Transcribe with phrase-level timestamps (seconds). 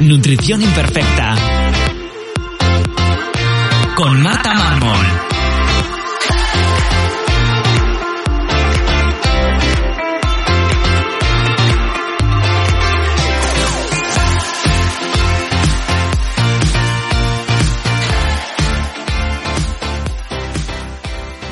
[0.00, 1.34] Nutrición imperfecta.
[3.96, 5.06] Con Marta Mármol.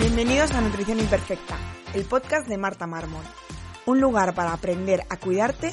[0.01, 1.57] Bienvenidos a Nutrición Imperfecta,
[1.95, 3.25] el podcast de Marta Mármol.
[3.87, 5.73] Un lugar para aprender a cuidarte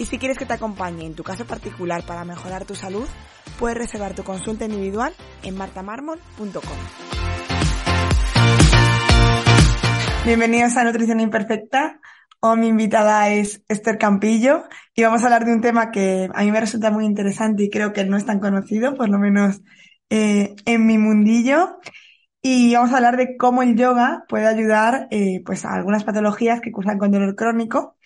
[0.00, 3.06] Y si quieres que te acompañe en tu caso particular para mejorar tu salud,
[3.58, 5.12] puedes reservar tu consulta individual
[5.42, 6.78] en martamarmol.com.
[10.24, 12.00] Bienvenidos a Nutrición Imperfecta.
[12.40, 16.44] Hoy mi invitada es Esther Campillo y vamos a hablar de un tema que a
[16.44, 19.60] mí me resulta muy interesante y creo que no es tan conocido, por lo menos
[20.08, 21.78] eh, en mi mundillo.
[22.40, 26.62] Y vamos a hablar de cómo el yoga puede ayudar eh, pues a algunas patologías
[26.62, 27.98] que cursan con dolor crónico.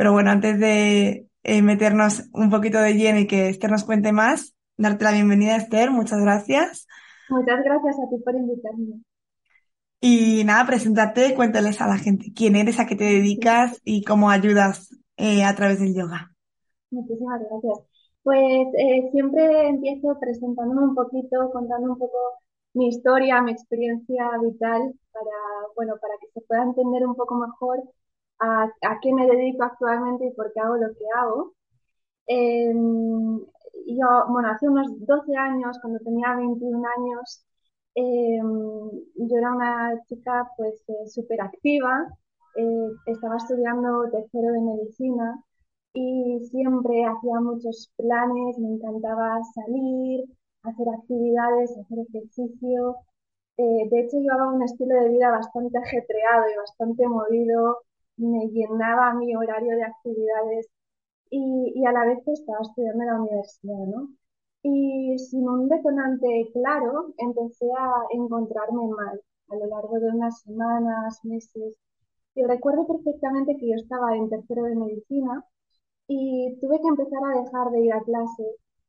[0.00, 4.12] Pero bueno, antes de eh, meternos un poquito de lleno y que Esther nos cuente
[4.12, 5.90] más, darte la bienvenida, Esther.
[5.90, 6.86] Muchas gracias.
[7.28, 9.02] Muchas gracias a ti por invitarme.
[10.00, 14.30] Y nada, preséntate, cuéntales a la gente quién eres, a qué te dedicas y cómo
[14.30, 14.88] ayudas
[15.18, 16.32] eh, a través del yoga.
[16.90, 17.86] Muchísimas gracias.
[18.22, 22.16] Pues eh, siempre empiezo presentándome un poquito, contando un poco
[22.72, 25.36] mi historia, mi experiencia vital, para,
[25.76, 27.82] bueno, para que se pueda entender un poco mejor
[28.40, 31.54] a, a qué me dedico actualmente y por qué hago lo que hago.
[32.28, 32.72] Eh,
[33.86, 37.44] yo, bueno, hace unos 12 años, cuando tenía 21 años,
[37.94, 38.38] eh,
[39.16, 42.06] yo era una chica pues eh, súper activa,
[42.56, 45.42] eh, estaba estudiando tercero de medicina
[45.92, 50.24] y siempre hacía muchos planes, me encantaba salir,
[50.62, 52.96] hacer actividades, hacer ejercicio.
[53.58, 57.78] Eh, de hecho, llevaba un estilo de vida bastante ajetreado y bastante movido,
[58.20, 60.68] me llenaba mi horario de actividades
[61.30, 64.08] y, a la vez estaba estudiando en la universidad, ¿no?
[64.62, 69.20] Y sin un detonante claro, empecé a encontrarme mal
[69.50, 71.76] a lo largo de unas semanas, meses.
[72.34, 75.44] Y recuerdo perfectamente que yo estaba en tercero de medicina
[76.08, 78.44] y tuve que empezar a dejar de ir a clase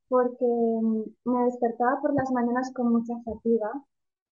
[0.10, 3.72] porque mm, me despertaba por las mañanas con mucha fatiga,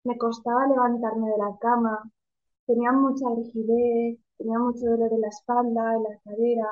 [0.05, 2.11] me costaba levantarme de la cama,
[2.67, 6.69] tenía mucha rigidez, tenía mucho dolor en la espalda, en la cadera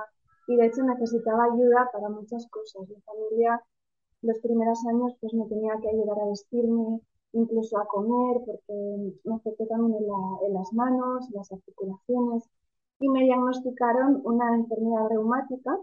[0.48, 2.88] y de hecho necesitaba ayuda para muchas cosas.
[2.88, 3.60] Mi familia
[4.22, 7.00] los primeros años pues me tenía que ayudar a vestirme,
[7.32, 12.44] incluso a comer, porque me afectó también en, la, en las manos, las articulaciones,
[13.00, 15.78] y me diagnosticaron una enfermedad reumática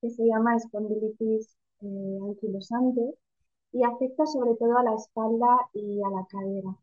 [0.00, 3.14] que se llama espondilitis eh, anquilosante
[3.72, 6.76] y afecta sobre todo a la espalda y a la cadera.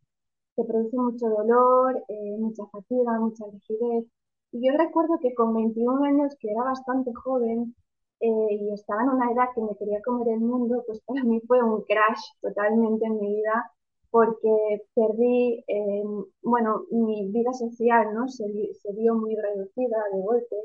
[0.55, 4.05] Se produce mucho dolor, eh, mucha fatiga, mucha rigidez.
[4.51, 7.75] Y yo recuerdo que con 21 años, que era bastante joven,
[8.19, 11.41] eh, y estaba en una edad que me quería comer el mundo, pues para mí
[11.47, 13.71] fue un crash totalmente en mi vida
[14.11, 16.03] porque perdí, eh,
[16.41, 18.27] bueno, mi vida social, ¿no?
[18.27, 20.55] Se, se, vio muy reducida de golpe.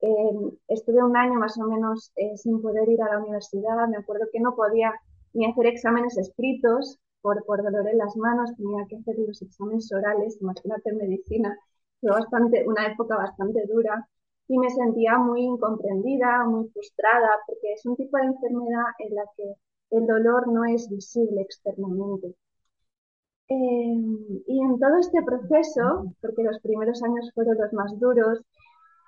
[0.00, 3.88] Eh, estuve un año más o menos eh, sin poder ir a la universidad.
[3.88, 4.92] Me acuerdo que no podía
[5.32, 9.90] ni hacer exámenes escritos por, por dolor en las manos, tenía que hacer los exámenes
[9.92, 11.56] orales, imagínate en medicina.
[12.02, 14.06] Fue bastante, una época bastante dura
[14.48, 19.22] y me sentía muy incomprendida, muy frustrada, porque es un tipo de enfermedad en la
[19.36, 19.54] que
[19.92, 22.34] el dolor no es visible externamente.
[23.48, 23.94] Eh,
[24.46, 28.40] y en todo este proceso, porque los primeros años fueron los más duros,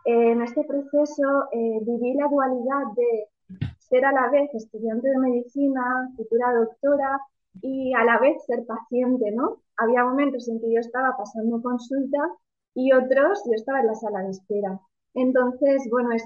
[0.04, 3.28] eh, en este proceso eh, viví la dualidad de
[3.78, 7.20] ser a la vez estudiante de medicina, futura doctora
[7.62, 9.62] y a la vez ser paciente, ¿no?
[9.78, 12.18] Había momentos en que yo estaba pasando consulta
[12.74, 14.80] y otros yo estaba en la sala de espera.
[15.14, 16.24] Entonces, bueno, es,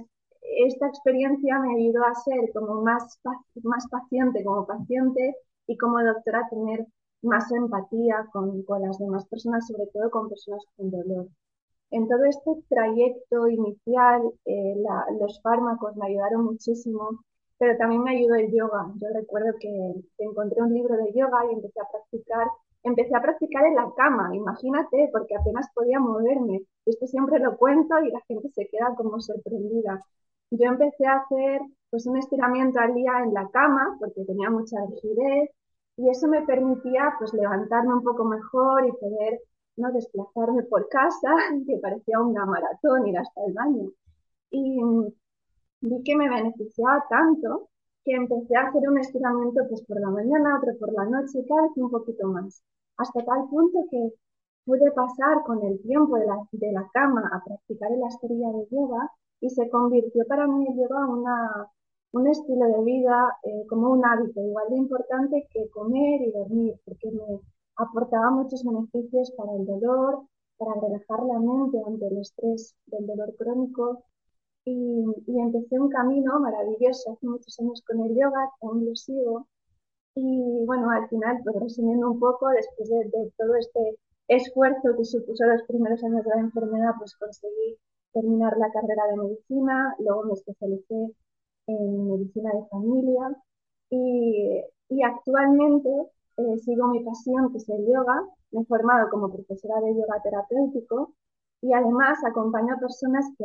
[0.67, 3.21] esta experiencia me ayudó a ser como más,
[3.63, 5.37] más paciente como paciente
[5.67, 6.87] y como doctora tener
[7.23, 11.29] más empatía con, con las demás personas, sobre todo con personas con dolor.
[11.91, 14.75] En todo este trayecto inicial, eh,
[15.19, 17.25] los fármacos me ayudaron muchísimo,
[17.59, 18.93] pero también me ayudó el yoga.
[18.97, 22.47] Yo recuerdo que, encontré un libro de yoga y empecé a practicar.
[22.83, 26.63] Empecé a practicar en la cama, imagínate, porque apenas podía moverme.
[26.87, 30.05] Esto siempre lo cuento y la gente se queda como sorprendida.
[30.51, 31.61] Yo empecé a hacer
[31.91, 35.51] pues un estiramiento al día en la cama porque tenía mucha rigidez
[35.97, 39.41] y eso me permitía pues levantarme un poco mejor y poder
[39.77, 41.29] no desplazarme por casa,
[41.67, 43.91] que parecía una maratón ir hasta el baño.
[44.51, 44.81] Y
[45.81, 47.69] vi que me beneficiaba tanto
[48.09, 51.63] que empecé a hacer un estiramiento pues por la mañana, otro por la noche, cada
[51.63, 52.63] vez un poquito más,
[52.97, 54.15] hasta tal punto que
[54.65, 58.67] pude pasar con el tiempo de la, de la cama a practicar el astería de
[58.71, 59.13] yoga
[59.43, 61.69] y se convirtió para mí el yoga una,
[62.13, 66.81] un estilo de vida eh, como un hábito igual de importante que comer y dormir,
[66.87, 67.41] porque me
[67.77, 70.23] aportaba muchos beneficios para el dolor,
[70.57, 74.03] para relajar la mente ante el estrés del dolor crónico.
[74.71, 79.47] Y, empecé un camino maravilloso hace muchos años con el yoga, aún lo sigo.
[80.15, 83.99] Y bueno, al final, pues resumiendo un poco, después de, todo este
[84.29, 87.79] esfuerzo que supuso los primeros años de la enfermedad, pues conseguí
[88.13, 91.15] terminar la carrera de medicina, luego me especialicé
[91.67, 93.37] en medicina de familia
[93.91, 95.91] y, y actualmente
[96.37, 98.23] eh, sigo mi pasión, que es el yoga.
[98.53, 101.15] Me he formado como profesora de yoga terapéutico
[101.63, 103.45] y además acompaño a personas que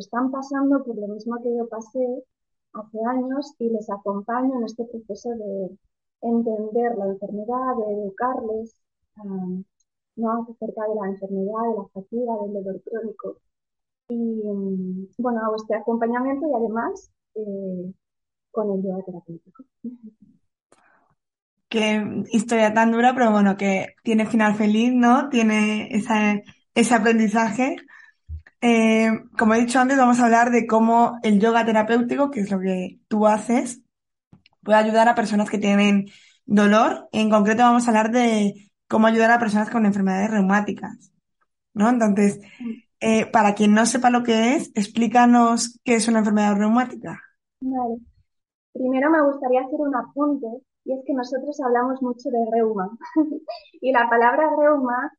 [0.00, 2.24] están pasando por lo mismo que yo pasé
[2.72, 5.78] hace años y les acompaño en este proceso de
[6.22, 8.76] entender la enfermedad, de educarles
[10.16, 10.46] ¿no?
[10.50, 13.36] acerca de la enfermedad, de la fatiga, del dolor crónico.
[14.08, 14.42] Y
[15.18, 17.92] bueno, hago este acompañamiento y además eh,
[18.50, 19.64] con el yoga terapéutico.
[21.68, 25.28] qué historia tan dura, pero bueno, que tiene final feliz, ¿no?
[25.28, 25.88] Tiene
[26.74, 27.76] ese aprendizaje.
[28.66, 32.50] Eh, como he dicho antes, vamos a hablar de cómo el yoga terapéutico, que es
[32.50, 33.82] lo que tú haces,
[34.62, 36.06] puede ayudar a personas que tienen
[36.46, 37.06] dolor.
[37.12, 41.12] En concreto vamos a hablar de cómo ayudar a personas con enfermedades reumáticas,
[41.74, 41.90] ¿no?
[41.90, 42.40] Entonces,
[43.00, 47.20] eh, para quien no sepa lo que es, explícanos qué es una enfermedad reumática.
[47.60, 47.98] Vale.
[48.72, 50.46] Primero me gustaría hacer un apunte
[50.86, 52.88] y es que nosotros hablamos mucho de reuma
[53.82, 55.12] y la palabra reuma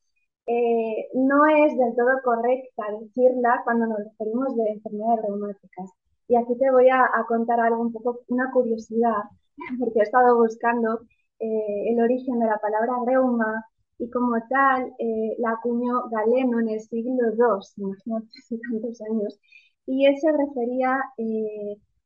[0.47, 5.91] eh, no es del todo correcta decirla cuando nos referimos de enfermedades reumáticas.
[6.27, 9.23] Y aquí te voy a, contar algo un poco, una curiosidad,
[9.79, 11.01] porque he estado buscando
[11.39, 13.65] eh, el origen de la palabra reuma
[13.97, 19.39] y como tal eh, la acuñó Galeno en el siglo II, imagínate hace tantos años,
[19.87, 20.99] y él se refería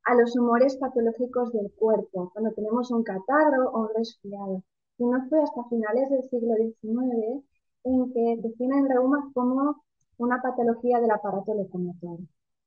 [0.03, 4.63] a los humores patológicos del cuerpo, cuando tenemos un catarro o un resfriado.
[4.97, 7.44] Y no fue hasta finales del siglo XIX
[7.89, 9.81] en que definen reumas como
[10.18, 12.19] una patología del aparato locomotor.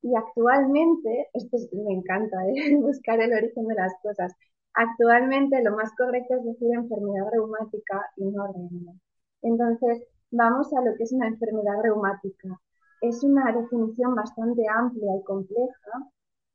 [0.02, 2.76] Y actualmente, esto me encanta, ¿eh?
[2.80, 4.32] buscar el origen de las cosas,
[4.74, 8.92] actualmente lo más correcto es decir enfermedad reumática y no reuma.
[9.42, 12.60] Entonces, vamos a lo que es una enfermedad reumática.
[13.00, 15.92] Es una definición bastante amplia y compleja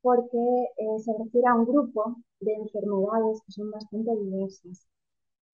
[0.01, 0.37] porque
[0.77, 4.87] eh, se refiere a un grupo de enfermedades que son bastante diversas.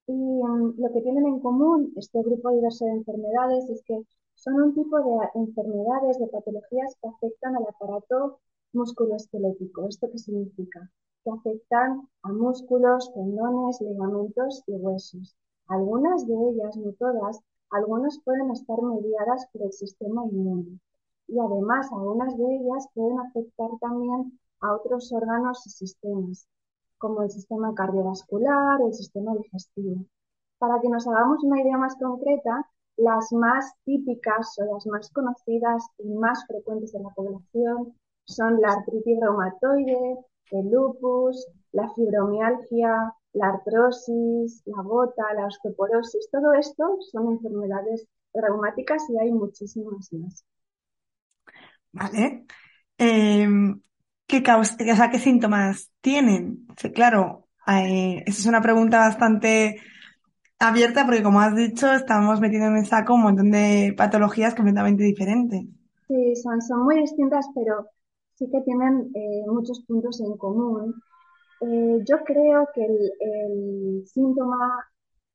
[0.08, 4.06] Y mm, lo que tienen en común este grupo diverso de enfermedades es que
[4.36, 8.40] son un tipo de enfermedades, de patologías que afectan al aparato
[8.74, 9.88] musculoesquelético.
[9.88, 10.90] ¿Esto qué significa?
[11.24, 15.36] Que afectan a músculos, tendones, ligamentos y huesos.
[15.68, 20.80] Algunas de ellas, no todas, algunas pueden estar mediadas por el sistema inmune.
[21.28, 26.48] Y además, algunas de ellas pueden afectar también a otros órganos y sistemas,
[27.04, 30.06] como el sistema cardiovascular el sistema digestivo.
[30.58, 35.84] Para que nos hagamos una idea más concreta, las más típicas o las más conocidas
[35.98, 37.94] y más frecuentes en la población
[38.24, 40.18] son la artritis reumatoide,
[40.52, 46.30] el lupus, la fibromialgia, la artrosis, la gota, la osteoporosis.
[46.32, 50.46] Todo esto son enfermedades reumáticas y hay muchísimas más.
[51.92, 52.46] Vale.
[52.98, 53.82] Em,
[54.34, 56.66] ¿Qué, causa, o sea, ¿Qué síntomas tienen?
[56.96, 59.80] claro, eh, esa es una pregunta bastante
[60.58, 65.04] abierta porque, como has dicho, estamos metiendo en el saco un montón de patologías completamente
[65.04, 65.62] diferentes.
[66.08, 67.86] Sí, son, son muy distintas, pero
[68.34, 70.96] sí que tienen eh, muchos puntos en común.
[71.62, 74.84] Eh, yo creo que el, síntoma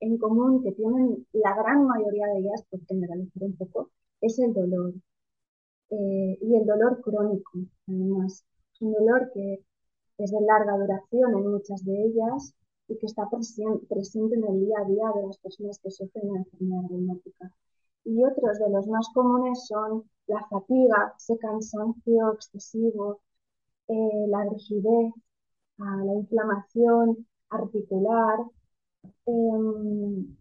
[0.01, 3.91] en común que tienen la gran mayoría de ellas, por generalizar un poco,
[4.21, 4.93] es el dolor.
[5.89, 7.53] y el dolor crónico,
[7.87, 8.45] además
[8.81, 9.61] un dolor que
[10.19, 12.55] es de larga duración en muchas de ellas
[12.89, 13.29] y que está
[13.89, 17.53] presente en el día a día de las personas que sufren una enfermedad reumática.
[18.05, 23.21] Y otros de los más comunes son la fatiga, ese cansancio excesivo,
[23.89, 25.13] eh, la rigidez,
[25.79, 28.41] la inflamación articular
[29.27, 30.37] em,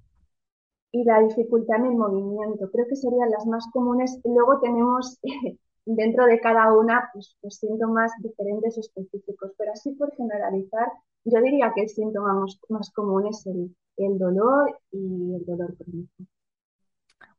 [0.92, 2.70] y la dificultad en el movimiento.
[2.72, 4.20] Creo que serían las más comunes.
[4.24, 5.20] Luego tenemos
[5.88, 10.88] dentro de cada una pues, síntomas diferentes específicos, pero así por generalizar,
[11.24, 12.34] yo diría que el síntoma
[12.70, 16.12] más, común es el, dolor y el dolor crónico.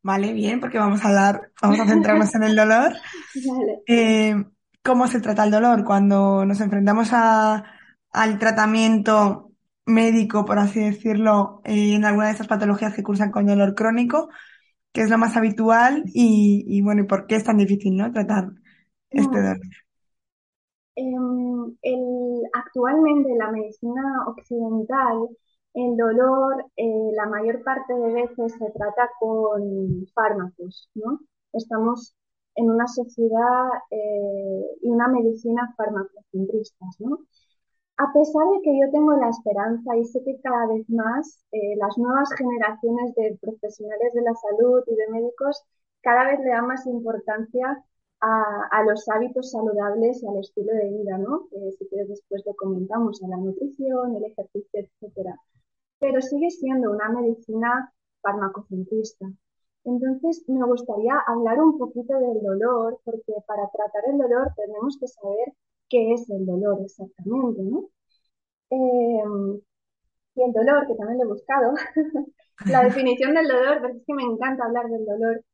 [0.02, 2.92] Vale, bien, porque vamos a hablar, vamos a centrarnos en el dolor.
[3.86, 4.34] Eh,
[4.82, 5.84] ¿Cómo se trata el dolor?
[5.84, 9.50] Cuando nos enfrentamos al tratamiento
[9.84, 14.28] médico, por así decirlo, eh, en alguna de esas patologías que cursan con dolor crónico,
[14.92, 18.12] ¿qué es lo más habitual y, bueno, ¿y por qué es tan difícil, ¿no?
[18.12, 18.50] tratar
[19.10, 19.58] este dolor?
[20.96, 21.76] Em,
[22.52, 25.28] actualmente la medicina occidental,
[25.74, 31.20] el dolor eh, la mayor parte de veces se trata con fármacos, ¿no?
[31.52, 32.14] Estamos
[32.56, 37.20] en una sociedad eh, y una medicina farmacocentristas, ¿no?
[37.98, 41.76] A pesar de que yo tengo la esperanza y sé que cada vez más eh,
[41.76, 45.64] las nuevas generaciones de profesionales de la salud y de médicos
[46.00, 47.84] cada vez le dan más importancia
[48.20, 51.48] a, los hábitos saludables y al estilo de vida, ¿no?
[51.78, 55.36] si quieres después lo comentamos, a la nutrición, el ejercicio, etcétera.
[56.00, 59.26] Pero sigue siendo una medicina farmacocentrista.
[59.84, 65.08] Entonces, me gustaría hablar un poquito del dolor, porque para tratar el dolor tenemos que
[65.08, 65.54] saber
[65.88, 67.88] qué es el dolor exactamente, ¿no?
[68.70, 69.60] Em,
[70.36, 71.74] y el dolor, que también lo he buscado,
[72.66, 75.44] la definición del dolor, porque es que me encanta hablar del dolor,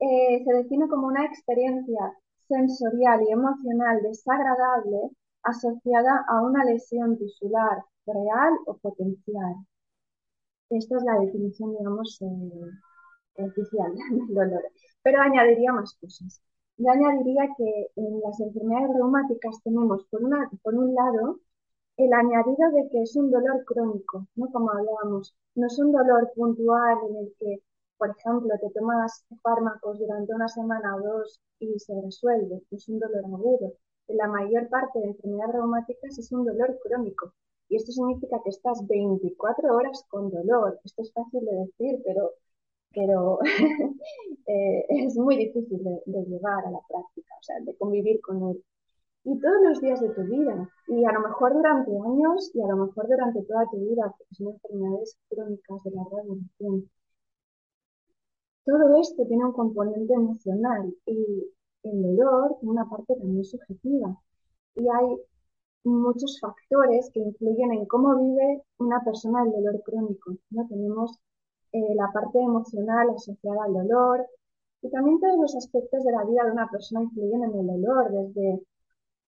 [0.00, 2.12] eh, se define como una experiencia
[2.48, 5.10] sensorial y emocional desagradable
[5.42, 9.54] asociada a una lesión tisular real o potencial.
[10.68, 14.62] Esta es la definición, digamos, eh, oficial del dolor.
[15.02, 16.42] Pero añadiría más cosas.
[16.76, 21.40] Yo añadiría que en las enfermedades reumáticas tenemos, por, una, por un lado,
[21.96, 24.50] el añadido de que es un dolor crónico, ¿no?
[24.52, 27.62] Como hablábamos, no es un dolor puntual en el que
[27.98, 32.98] por ejemplo, te tomas fármacos durante una semana o dos y se resuelve, es un
[32.98, 33.72] dolor agudo.
[34.08, 37.32] En la mayor parte de enfermedades reumáticas es un dolor crónico.
[37.68, 40.78] Y esto significa que estás 24 horas con dolor.
[40.84, 42.32] Esto es fácil de decir, pero,
[42.94, 43.38] pero
[44.46, 48.50] eh, es muy difícil de, de, llevar a la práctica, o sea, de convivir con
[48.50, 48.64] él.
[49.24, 52.66] Y todos los días de tu vida, y a lo mejor durante años, y a
[52.68, 56.90] lo mejor durante toda tu vida, porque son enfermedades crónicas de larga duración.
[58.64, 61.50] Todo esto tiene un componente emocional y
[61.84, 64.18] el dolor tiene una parte también subjetiva.
[64.74, 65.18] Y hay
[65.84, 70.36] muchos factores que influyen en cómo vive una persona el dolor crónico.
[70.50, 70.66] ¿no?
[70.68, 71.18] Tenemos
[71.74, 74.24] eh, la parte emocional asociada al dolor
[74.80, 78.12] y también todos los aspectos de la vida de una persona influyen en el dolor,
[78.12, 78.62] desde,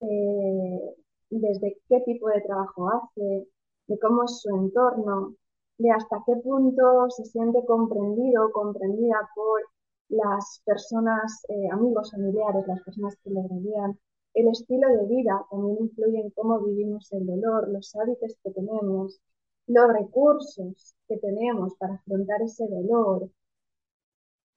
[0.00, 0.94] eh,
[1.30, 3.48] desde qué tipo de trabajo hace,
[3.88, 5.34] de cómo es su entorno,
[5.78, 9.62] de hasta qué punto se siente comprendido o comprendida por
[10.08, 13.98] las personas, eh, amigos, familiares, las personas que le rodean.
[14.34, 19.20] El estilo de vida también influye en cómo vivimos el dolor, los hábitos que tenemos,
[19.66, 23.30] los recursos que tenemos para afrontar ese dolor.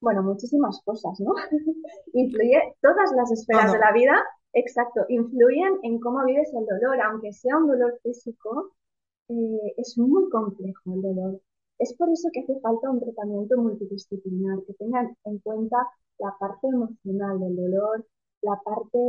[0.02, 1.34] Bueno, muchísimas cosas, ¿no?
[2.14, 4.16] Influye todas las esferas de la vida,
[4.54, 8.72] exacto, influyen en cómo vives el dolor, aunque sea un dolor físico,
[9.30, 11.42] eh, es muy complejo el dolor.
[11.78, 15.78] Es por eso que hace falta un tratamiento multidisciplinar, que tenga en cuenta
[16.18, 18.06] la parte emocional del dolor,
[18.42, 19.00] la parte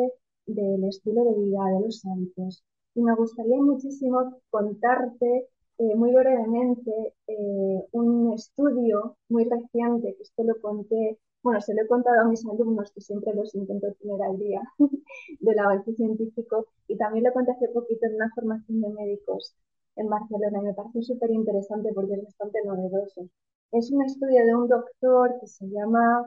[0.47, 2.65] del estilo de vida, de los hábitos.
[2.95, 5.49] Y me gustaría muchísimo contarte
[5.81, 11.83] eh, muy brevemente eh, un estudio muy reciente, que esto lo conté, bueno, se lo
[11.83, 14.61] he contado a mis alumnos, que siempre los intento tener al día,
[15.41, 19.57] del avance científico, y también lo conté hace poquito en una formación de médicos
[19.97, 23.29] en Barcelona y me parece súper interesante porque es bastante novedoso.
[23.73, 26.27] Es un estudio de un doctor que se llama,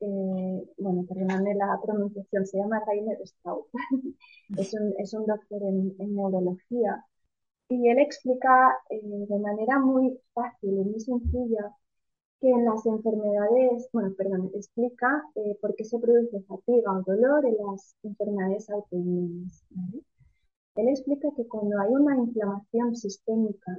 [0.00, 3.66] eh, bueno, perdóname la pronunciación, se llama Rainer Straub.
[4.56, 7.04] es, un, es un doctor en, neurología
[7.68, 11.74] y él explica eh, de manera muy fácil y muy sencilla
[12.40, 17.46] que en las enfermedades, bueno, perdón, explica eh, por qué se produce fatiga o dolor
[17.46, 19.64] en las enfermedades autoinmunes.
[20.76, 23.78] Él explica que cuando hay una inflamación sistémica,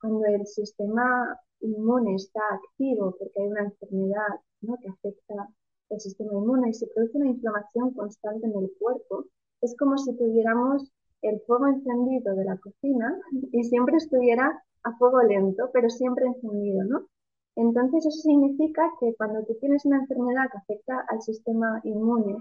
[0.00, 4.76] cuando el sistema inmune está activo porque hay una enfermedad ¿no?
[4.80, 5.48] que afecta
[5.90, 9.24] el sistema inmune y se produce una inflamación constante en el cuerpo,
[9.60, 10.92] Es como si tuviéramos
[11.22, 13.18] el fuego encendido de la cocina
[13.52, 17.06] y siempre estuviera a fuego lento, pero siempre encendido, ¿no?
[17.56, 22.36] Entonces eso significa que cuando tú tienes una enfermedad que afecta al sistema inmune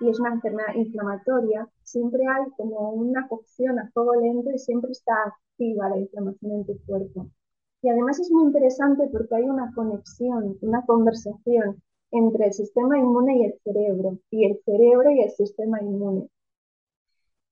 [0.00, 4.92] y es una enfermedad inflamatoria, siempre hay como una cocción a fuego lento y siempre
[4.92, 7.28] está activa la inflamación en tu cuerpo.
[7.82, 13.38] Y además es muy interesante porque hay una conexión, una conversación entre el sistema inmune
[13.38, 16.30] y el cerebro, y el cerebro y el sistema inmune.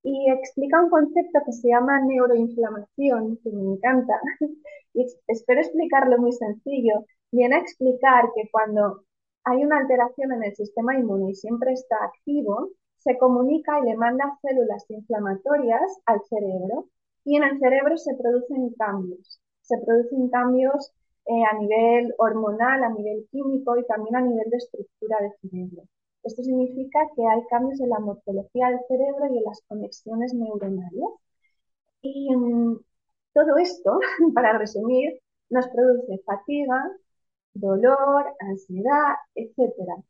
[0.03, 4.21] Y explica un concepto que se llama neuroinflamación, que me encanta,
[4.95, 7.05] y espero explicarlo muy sencillo.
[7.31, 9.05] Viene a explicar que cuando
[9.45, 13.97] hay una alteración en el sistema inmune y siempre está activo, se comunica y le
[13.97, 16.87] manda células inflamatorias al cerebro
[17.25, 19.41] y en el cerebro se producen cambios.
[19.63, 20.93] Se producen cambios
[21.27, 25.83] eh, a nivel hormonal, a nivel químico y también a nivel de estructura del cerebro.
[26.25, 31.05] Esto significa que hay cambios en la morfología del cerebro y en las conexiones neuronales.
[32.03, 32.79] Y mm,
[33.35, 33.99] todo esto,
[34.35, 36.91] para resumir, nos produce fatiga,
[37.55, 40.03] dolor, ansiedad, etc.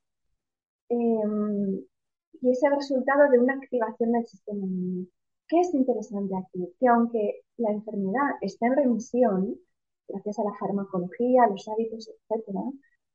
[0.89, 1.83] Em,
[2.41, 5.07] y es el resultado de una activación del sistema inmune.
[5.49, 6.75] ¿Qué es interesante aquí?
[6.79, 9.57] Que aunque la enfermedad está en remisión,
[10.09, 12.47] gracias a la farmacología, los hábitos, etc.,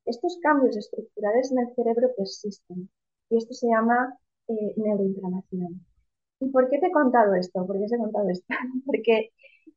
[0.07, 2.89] estos cambios estructurales en el cerebro persisten
[3.29, 5.85] y esto se llama eh, neuroinflamación.
[6.39, 7.65] ¿Y por qué te he contado esto?
[7.65, 8.47] ¿Por qué te he contado esto?
[8.85, 9.31] Porque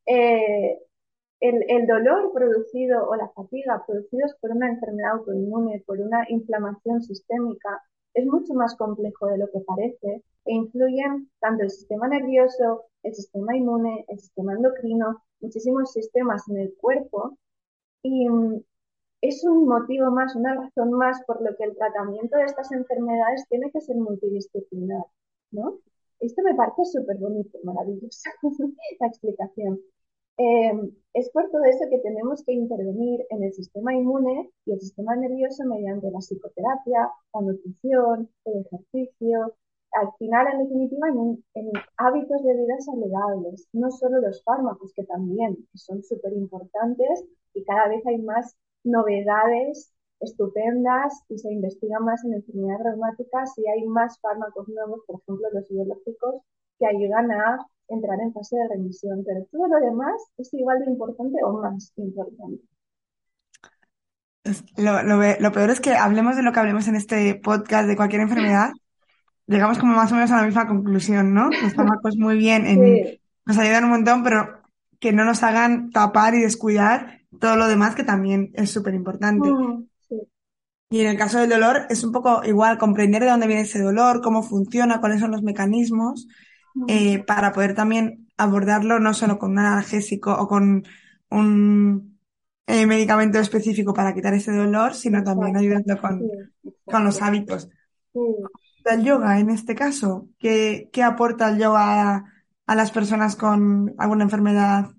[0.06, 0.78] eh,
[1.40, 7.82] el, dolor producido o la fatiga producidos por una enfermedad autoinmune, por una inflamación sistémica,
[8.14, 13.14] es mucho más complejo de lo que parece e influyen tanto el sistema nervioso, el
[13.14, 17.38] sistema inmune, el sistema endocrino, muchísimos sistemas en el cuerpo
[18.02, 18.62] y mm,
[19.20, 23.46] es un motivo más, una razón más por lo que el tratamiento de estas enfermedades
[23.48, 25.04] tiene que ser multidisciplinar,
[25.50, 25.78] ¿no?
[26.20, 28.30] Esto me parece súper bonito, maravilloso,
[29.00, 29.80] la explicación.
[30.36, 34.80] Em, es por todo eso que tenemos que intervenir en el sistema inmune y el
[34.80, 39.54] sistema nervioso mediante la psicoterapia, la nutrición, el ejercicio,
[39.92, 45.04] al final, en definitiva, en, en hábitos de vida saludables, no solo los fármacos, que
[45.04, 52.24] también son súper importantes y cada vez hay más novedades estupendas y se investiga más
[52.24, 56.42] en enfermedades reumáticas y hay más fármacos nuevos, por ejemplo los biológicos,
[56.78, 59.24] que ayudan a entrar en fase de remisión.
[59.26, 62.62] Pero todo lo demás es igual de importante o más importante.
[64.76, 68.70] Lo, peor es que hablemos de lo que hablemos en este podcast de cualquier enfermedad,
[69.46, 71.50] llegamos como más o menos a la misma conclusión, ¿no?
[71.50, 72.64] Los fármacos muy bien,
[73.44, 74.60] nos ayudan un montón, pero
[74.98, 79.48] que no nos hagan tapar y descuidar todo lo demás que también es súper importante.
[80.92, 83.80] Y en el caso del dolor es un poco igual comprender de dónde viene ese
[83.80, 86.26] dolor, cómo funciona, cuáles son los mecanismos,
[86.88, 90.84] eh, para poder también abordarlo no solo con un analgésico o con
[91.28, 92.18] un
[92.66, 96.22] eh, medicamento específico para quitar ese dolor, sino también ayudando con,
[96.84, 97.68] con los hábitos.
[98.84, 102.24] El yoga, en este caso, ¿qué, qué aporta el yoga a,
[102.66, 104.90] a, las personas con alguna enfermedad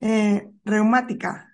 [0.00, 1.51] eh, reumática?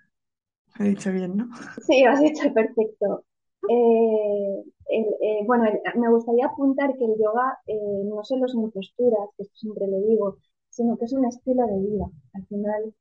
[0.79, 1.49] He dicho bien, ¿no?
[1.85, 3.25] Sí, has dicho perfecto.
[3.69, 5.65] Eh, eh, bueno,
[5.95, 9.99] me gustaría apuntar que el yoga eh, no solo son posturas, que esto siempre lo
[9.99, 10.37] digo,
[10.69, 12.05] sino que es un estilo de vida.
[12.33, 12.93] Al final,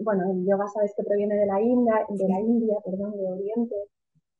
[0.00, 3.76] bueno, el yoga sabes que proviene de la India, de la India, perdón, de Oriente,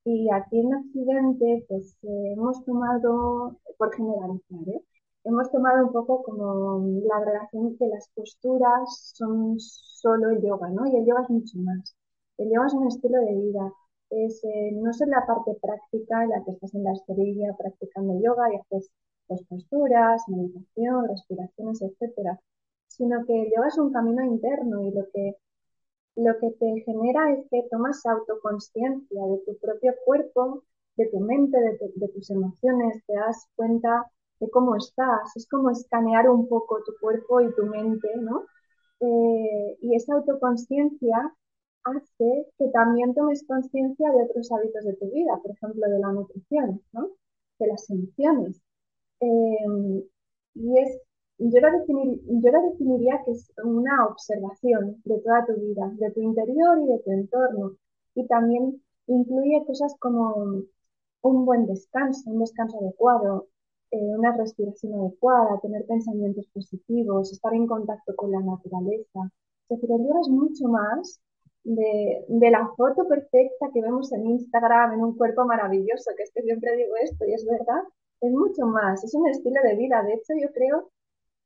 [0.04, 4.82] y aquí en Occidente, pues hemos tomado, por generalizar,
[5.24, 10.86] hemos tomado un poco como la relación que las posturas son solo el yoga, ¿no?
[10.86, 11.94] Y el yoga es mucho más.
[12.38, 13.72] El yoga es un estilo de vida.
[14.10, 18.20] Es, eh, no es la parte práctica en la que estás en la esterilla practicando
[18.22, 18.90] yoga y haces
[19.26, 22.40] pues, posturas, meditación, respiraciones, etcétera,
[22.88, 25.36] sino que el yoga es un camino interno y lo que,
[26.16, 30.62] lo que te genera es que tomas autoconsciencia de tu propio cuerpo,
[30.96, 34.06] de tu mente, de, tus emociones, te das cuenta
[34.40, 38.44] de cómo estás, es como escanear un poco tu cuerpo y tu mente, ¿no?
[39.00, 41.34] Eh, y esa autoconsciencia
[41.86, 46.12] hace que también tomes conciencia de otros hábitos de tu vida, por ejemplo, de la
[46.12, 46.82] nutrición,
[47.58, 48.60] de las emociones.
[49.20, 50.02] Em,
[50.54, 51.00] y es,
[51.38, 51.70] yo lo
[52.70, 57.10] definiría que es una observación de toda tu vida, de tu interior y de tu
[57.12, 57.76] entorno.
[58.14, 60.62] Y también incluye cosas como
[61.22, 63.48] un buen descanso, un descanso adecuado,
[63.90, 69.30] eh, una respiración adecuada, tener pensamientos positivos, estar en contacto con la naturaleza.
[69.68, 71.20] Es decir, el yoga es mucho más
[71.66, 76.42] de, la foto perfecta que vemos en Instagram, en un cuerpo maravilloso, que es que
[76.42, 77.82] siempre digo esto y es verdad,
[78.20, 80.02] es mucho más, es un estilo de vida.
[80.04, 80.90] De hecho, yo creo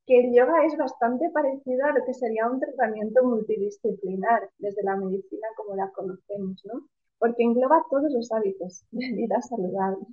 [0.06, 4.96] que el yoga es bastante parecido a lo que sería un tratamiento multidisciplinar desde la
[4.96, 6.82] medicina como la conocemos, ¿no?
[7.18, 10.04] Porque engloba todos los hábitos de vida saludable.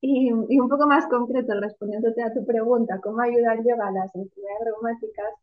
[0.00, 3.92] Y, y un poco más concreto, respondiéndote a tu pregunta, ¿cómo ayuda el yoga a
[3.92, 5.41] las enfermedades reumáticas?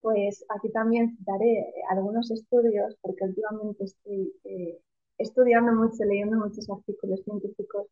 [0.00, 4.80] Pues aquí también citaré algunos estudios, porque últimamente estoy eh,
[5.18, 7.86] estudiando mucho, leyendo muchos artículos científicos,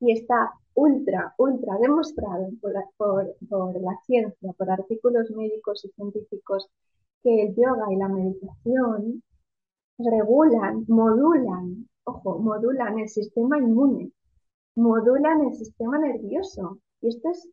[0.00, 6.68] y está ultra, ultra demostrado por por, por la ciencia, por artículos médicos y científicos,
[7.22, 9.22] que el yoga y la meditación
[9.98, 14.12] regulan, modulan, ojo, modulan el sistema inmune,
[14.76, 16.78] modulan el sistema nervioso.
[17.00, 17.48] Y esto es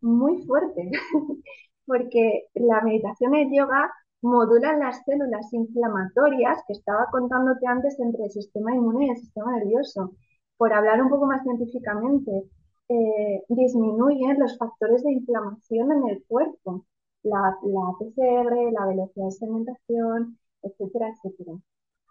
[0.00, 0.90] muy fuerte,
[1.86, 3.90] porque la meditación y yoga
[4.22, 9.56] modulan las células inflamatorias que estaba contándote antes entre el sistema inmune y el sistema
[9.58, 10.12] nervioso.
[10.56, 12.44] Por hablar un poco más científicamente,
[12.88, 16.86] eh, disminuyen los factores de inflamación en el cuerpo,
[17.22, 21.52] la, la PCR, la velocidad de segmentación, etcétera, etcétera.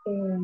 [0.05, 0.37] Eh,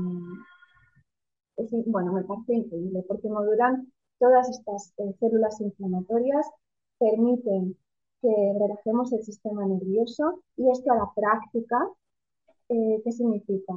[1.86, 6.46] bueno, me parece increíble porque modulan todas estas eh, células inflamatorias,
[6.98, 7.78] permiten
[8.22, 11.90] que relajemos el sistema nervioso y esto a la práctica,
[12.70, 13.74] eh, ¿qué significa?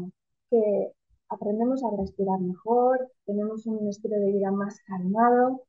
[0.50, 0.92] Que
[1.28, 5.62] aprendemos a respirar mejor, tenemos un estilo de vida más calmado,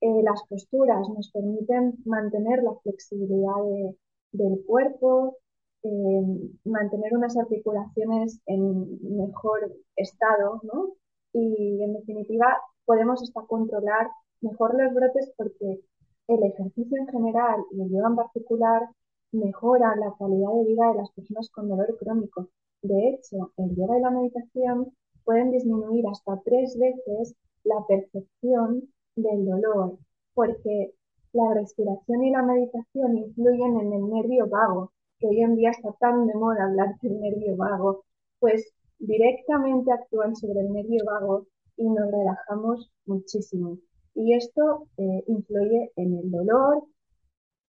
[0.00, 3.56] eh, las posturas nos permiten mantener la flexibilidad
[4.32, 5.38] del cuerpo,
[5.82, 6.22] eh,
[6.64, 10.92] mantener unas articulaciones en mejor estado, ¿no?
[11.32, 12.46] Y en definitiva
[12.84, 14.08] podemos hasta controlar
[14.40, 15.80] mejor los brotes porque
[16.28, 18.88] el ejercicio en general y el yoga en particular
[19.32, 22.48] mejora la calidad de vida de las personas con dolor crónico.
[22.82, 24.92] De hecho, el yoga y la meditación
[25.24, 28.82] pueden disminuir hasta tres veces la percepción
[29.16, 29.98] del dolor,
[30.34, 30.94] porque
[31.32, 35.92] la respiración y la meditación influyen en el nervio vago, que hoy en día está
[35.92, 38.04] tan de moda hablar del nervio vago,
[38.38, 43.78] pues directamente actúan sobre el nervio vago y nos relajamos muchísimo
[44.18, 46.84] y esto eh, influye en el dolor,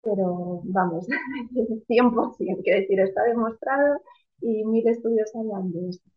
[0.01, 1.05] pero vamos,
[1.89, 4.01] 100%, que decir, está demostrado
[4.41, 6.09] y mil estudios hablan de esto.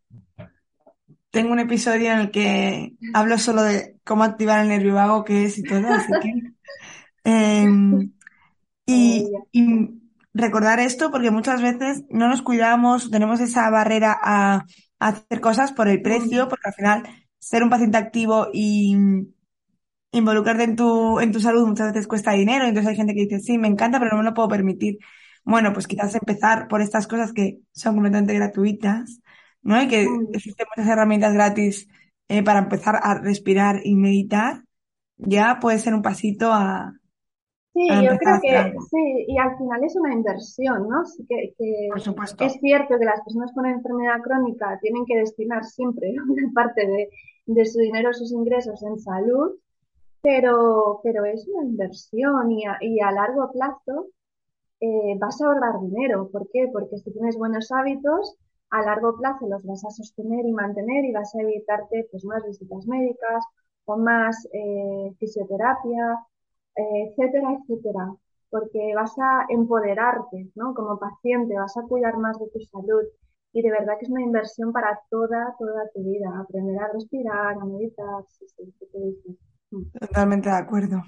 [1.30, 5.44] Tengo un episodio en el que hablo solo de cómo activar el nervio vago, qué
[5.44, 6.32] es y todo, así que...
[7.22, 8.12] Em,
[8.86, 10.00] y, y,
[10.32, 14.64] recordar esto porque muchas veces no nos cuidamos, tenemos esa barrera a,
[14.98, 17.02] a hacer cosas por el precio, porque al final
[17.38, 18.96] ser un paciente activo y
[20.12, 23.40] involucrarte en tu, en tu salud muchas veces cuesta dinero, entonces hay gente que dice,
[23.40, 24.98] sí, me encanta, pero no me lo puedo permitir.
[25.44, 29.20] Bueno, pues quizás empezar por estas cosas que son completamente gratuitas,
[29.62, 29.80] ¿no?
[29.82, 31.88] Y que existen muchas herramientas gratis
[32.28, 34.64] eh, para empezar a respirar y meditar,
[35.16, 36.92] ya puede ser un pasito a...
[37.72, 41.04] Sí, yo creo que sí, y al final es una inversión, ¿no?
[41.04, 42.44] Sí que, que Por supuesto.
[42.44, 47.08] es cierto que las personas con enfermedad crónica tienen que destinar siempre una parte de,
[47.46, 49.52] de su dinero, sus ingresos en salud,
[50.22, 54.08] pero, pero es una inversión y a, y a largo plazo
[54.80, 56.30] eh, vas a ahorrar dinero.
[56.30, 56.68] ¿Por qué?
[56.72, 58.36] Porque si tienes buenos hábitos,
[58.70, 62.44] a largo plazo los vas a sostener y mantener y vas a evitarte pues, más
[62.46, 63.44] visitas médicas
[63.86, 66.18] o más eh, fisioterapia,
[66.76, 68.14] eh, etcétera, etcétera.
[68.50, 70.74] Porque vas a empoderarte, ¿no?
[70.74, 73.04] Como paciente, vas a cuidar más de tu salud.
[73.52, 76.30] Y de verdad que es una inversión para toda, toda tu vida.
[76.40, 79.49] Aprender a respirar, a meditar, sí, sí, ¿qué te dices?
[79.70, 81.02] Totalmente de acuerdo.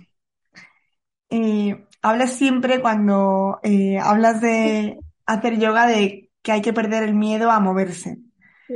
[1.31, 7.15] Eh, hablas siempre cuando eh, hablas de hacer yoga de que hay que perder el
[7.15, 8.19] miedo a moverse.
[8.67, 8.75] Sí.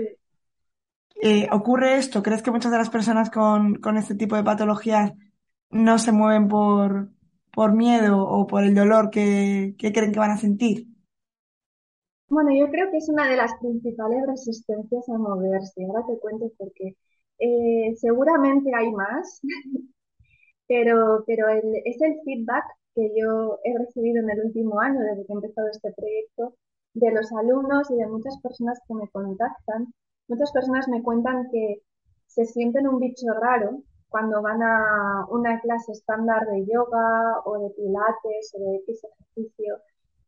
[1.23, 2.23] Eh, ¿ocurre esto?
[2.23, 5.13] ¿Crees que muchas de las personas con, con este tipo de patologías
[5.71, 7.11] no se mueven por,
[7.53, 10.87] por miedo o por el dolor que, que creen que van a sentir?
[12.29, 15.85] Bueno, yo creo que es una de las principales resistencias a moverse.
[15.85, 16.97] Ahora te cuento por qué.
[17.39, 19.41] Eh, seguramente hay más,
[20.69, 25.27] pero, pero el, es el feedback que yo he recibido en el último año desde
[25.27, 26.55] que he empezado este proyecto
[26.95, 29.93] de los alumnos y de muchas personas que me contactan.
[30.29, 31.83] Muchas personas me cuentan que
[32.27, 37.71] se sienten un bicho raro cuando van a una clase estándar de yoga o de
[37.71, 39.79] pilates o de X ejercicio,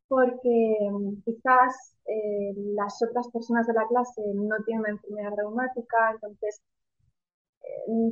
[0.08, 6.10] porque mm, quizás eh, las otras personas de la clase no tienen una enfermedad reumática,
[6.12, 6.60] entonces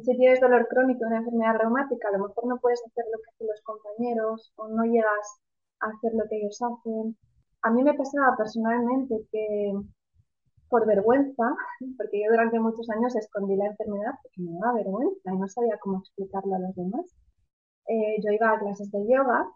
[0.04, 3.30] si tienes dolor crónico, una enfermedad reumática, a lo mejor no puedes hacer lo que
[3.30, 5.40] hacen los compañeros o no llegas
[5.80, 7.16] a hacer lo que ellos hacen.
[7.62, 9.72] A mí me pasaba personalmente que
[10.68, 11.44] por vergüenza,
[11.96, 15.78] porque yo durante muchos años escondí la enfermedad porque me daba vergüenza y no sabía
[15.80, 17.06] cómo explicarlo a los demás.
[17.88, 19.46] eh, yo iba a clases de yoga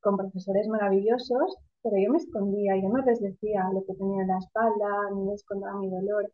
[0.00, 4.28] con profesores maravillosos, pero yo me escondía, yo no les decía lo que tenía en
[4.28, 6.30] la espalda, ni les contaba mi dolor.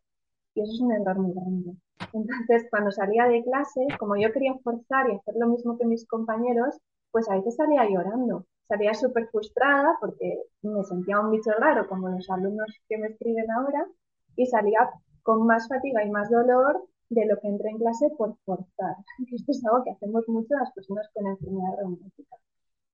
[0.57, 1.77] Y eso es un error muy grande.
[2.15, 6.07] Entonces, cuando salía de clase, como yo quería forzar y hacer lo mismo que mis
[6.09, 6.79] compañeros,
[7.11, 8.47] pues a veces salía llorando.
[8.67, 13.51] Salía súper frustrada porque me sentía un bicho raro, como los alumnos que me escriben
[13.51, 13.87] ahora,
[14.35, 14.81] y salía
[15.23, 18.97] con más fatiga y más dolor de lo que entré en clase por forzar.
[19.31, 22.37] Esto es algo que hacemos mucho las personas con enfermedad reumática.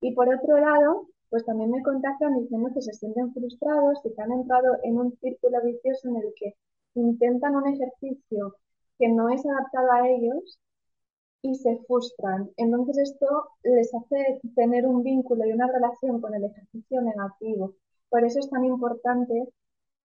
[0.01, 4.21] Y por otro lado, pues también me contactan diciendo que se sienten frustrados y que
[4.21, 6.57] han entrado en un círculo vicioso en el que
[6.95, 8.57] intentan un ejercicio
[8.99, 10.59] que no es adaptado a ellos
[11.43, 12.51] y se frustran.
[12.57, 17.75] Entonces esto les hace tener un vínculo y una relación con el ejercicio negativo.
[18.09, 19.49] Por eso es tan importante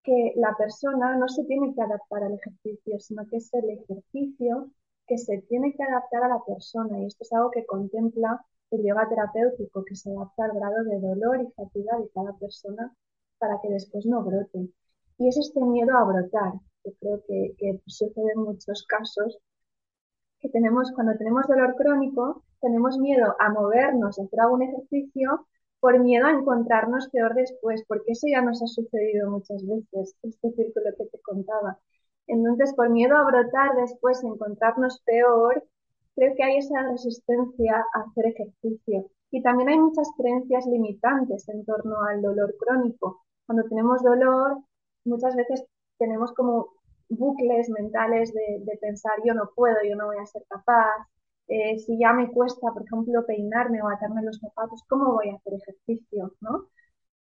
[0.03, 4.71] que la persona no se tiene que adaptar al ejercicio, sino que es el ejercicio
[5.05, 6.99] que se tiene que adaptar a la persona.
[6.99, 10.99] Y esto es algo que contempla el yoga terapéutico, que se adapta al grado de
[10.99, 12.93] dolor y fatiga de cada persona
[13.37, 14.69] para que después no brote.
[15.17, 16.53] Y es este miedo a brotar,
[16.87, 19.39] que creo que, que sucede en muchos casos,
[20.39, 25.47] que tenemos cuando tenemos dolor crónico, tenemos miedo a movernos, a hacer algún ejercicio,
[25.79, 30.51] por miedo a encontrarnos peor después, porque eso ya nos ha sucedido muchas veces, este
[30.51, 31.77] círculo que te contaba.
[32.27, 35.63] Entonces, por miedo a brotar después, encontrarnos peor,
[36.15, 39.09] creo que hay esa resistencia a hacer ejercicio.
[39.31, 43.23] Y también hay muchas creencias limitantes en torno al dolor crónico.
[43.45, 44.57] Cuando tenemos dolor,
[45.05, 45.63] muchas veces
[45.97, 46.76] tenemos como
[47.09, 51.07] bucles mentales de, pensar yo no puedo, yo no voy a ser capaz,
[51.47, 55.35] eh, si ya me cuesta, por ejemplo, peinarme o atarme los zapatos, ¿cómo voy a
[55.35, 56.33] hacer ejercicio?
[56.41, 56.67] ¿no?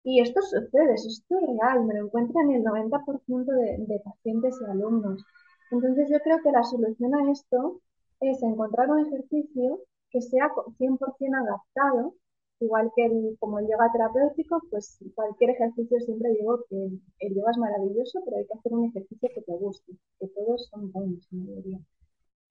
[0.03, 4.57] Y esto sucede, esto es real, me lo encuentro en el 90% de, de pacientes
[4.61, 5.23] y alumnos.
[5.71, 7.81] Entonces yo creo que la solución a esto
[8.21, 12.15] es encontrar un ejercicio que sea 100% adaptado,
[12.59, 16.75] igual que el, como el yoga terapéutico, pues cualquier ejercicio siempre digo que
[17.19, 20.67] el yoga es maravilloso, pero hay que hacer un ejercicio que te guste, que todos
[20.69, 21.79] son buenos en mayoría.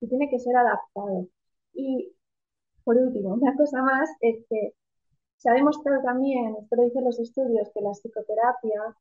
[0.01, 1.27] Y tiene que ser adaptado.
[1.73, 2.13] Y
[2.83, 4.73] por último, una cosa más es que
[5.37, 8.95] se ha demostrado también, esto lo dicen los estudios, que la psicoterapia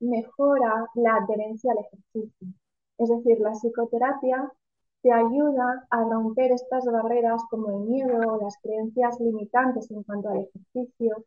[0.00, 2.48] mejora la adherencia al ejercicio.
[2.98, 4.52] Es decir, la psicoterapia
[5.02, 10.28] te ayuda a romper estas barreras como el miedo o las creencias limitantes en cuanto
[10.28, 11.24] al ejercicio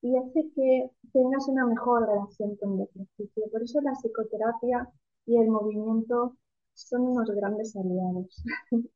[0.00, 3.44] y hace que tengas una mejor relación con el ejercicio.
[3.50, 4.88] Por eso la psicoterapia
[5.26, 6.36] y el movimiento
[6.74, 8.42] son unos grandes aliados.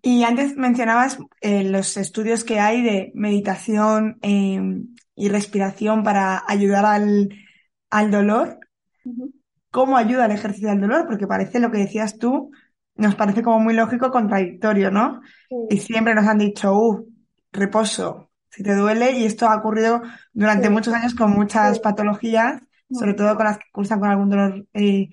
[0.00, 4.58] Y antes mencionabas eh, los estudios que hay de meditación eh,
[5.14, 7.28] y respiración para ayudar al,
[7.90, 8.58] al dolor.
[9.70, 11.06] ¿Cómo ayuda el ejercicio al dolor?
[11.06, 12.50] Porque parece lo que decías tú,
[13.02, 15.20] nos parece como muy lógico, contradictorio, ¿no?
[15.68, 17.06] Y siempre nos han dicho, uh,
[17.52, 23.14] reposo, si te duele, y esto ha ocurrido durante muchos años con muchas patologías, sobre
[23.14, 25.08] todo con las que cursan con algún dolor eh,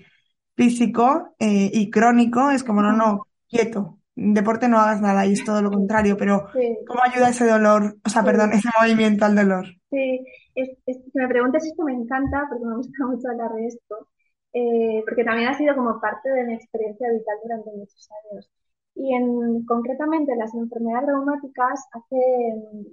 [0.56, 5.62] físico y crónico, es como, no, no, quieto, deporte no hagas nada y es todo
[5.62, 6.47] lo contrario, pero
[6.86, 9.65] ¿cómo ayuda ese dolor, o sea, perdón, ese movimiento al dolor?
[9.89, 10.25] Sí,
[10.56, 10.69] es,
[11.13, 14.08] me preguntas esto me encanta porque me gusta mucho hablar de esto,
[14.53, 18.49] eh, porque también ha sido como parte de mi experiencia vital durante muchos años.
[18.95, 22.17] Y en, concretamente las enfermedades reumáticas, hace,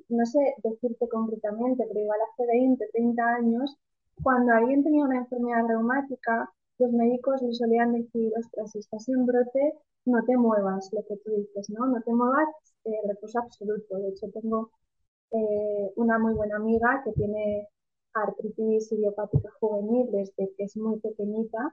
[0.08, 3.76] no sé decirte concretamente, pero igual hace 20, 30 años,
[4.22, 9.26] cuando alguien tenía una enfermedad reumática, los médicos le solían decir, ostras, si estás en
[9.26, 11.86] brote, no te muevas, lo que tú dices, ¿no?
[11.86, 12.48] No te muevas,
[12.84, 13.98] eh, reposo absoluto.
[13.98, 14.70] De hecho, tengo
[15.32, 17.68] eh, una muy buena amiga que tiene
[18.22, 21.72] artritis idiopática juvenil desde que es muy pequeñita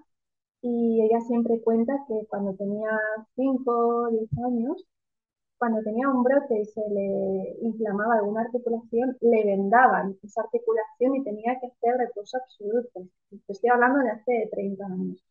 [0.62, 2.90] y ella siempre cuenta que cuando tenía
[3.36, 4.86] 5 o 10 años,
[5.58, 11.24] cuando tenía un brote y se le inflamaba alguna articulación, le vendaban esa articulación y
[11.24, 13.08] tenía que hacer reposo absoluto.
[13.48, 15.24] Estoy hablando de hace 30 años.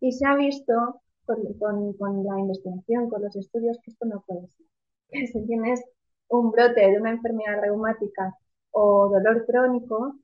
[0.00, 1.42] Y se ha visto con,
[2.24, 4.66] la investigación, con los estudios, que esto no puede ser.
[5.08, 5.82] Que si tienes
[6.28, 8.36] un brote de una enfermedad reumática
[8.70, 10.16] o dolor crónico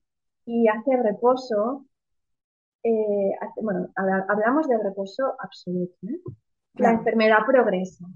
[0.44, 1.86] y hace reposo,
[2.82, 5.94] eh, bueno, hablamos de reposo absoluto.
[6.08, 6.20] ¿eh?
[6.74, 8.06] La enfermedad progresa.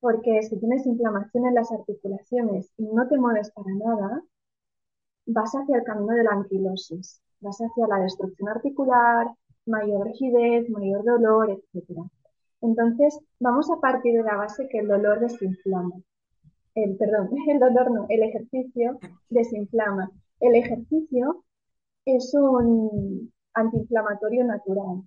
[0.00, 4.22] Porque si tienes inflamación en las articulaciones y no te mueves para nada,
[5.26, 9.26] vas hacia el camino de la anquilosis, vas hacia la destrucción articular,
[9.66, 12.00] mayor rigidez, mayor dolor, etc.
[12.60, 15.94] Entonces, vamos a partir de la base que el dolor desinflama.
[16.74, 18.98] El, perdón, el dolor no, el ejercicio
[19.28, 20.10] desinflama.
[20.40, 21.44] El ejercicio
[22.04, 25.02] es un antiinflamatorio natural.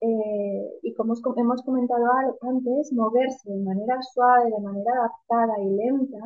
[0.00, 2.04] eh, y como hemos comentado
[2.42, 6.18] antes, moverse de manera suave, de manera adaptada y lenta,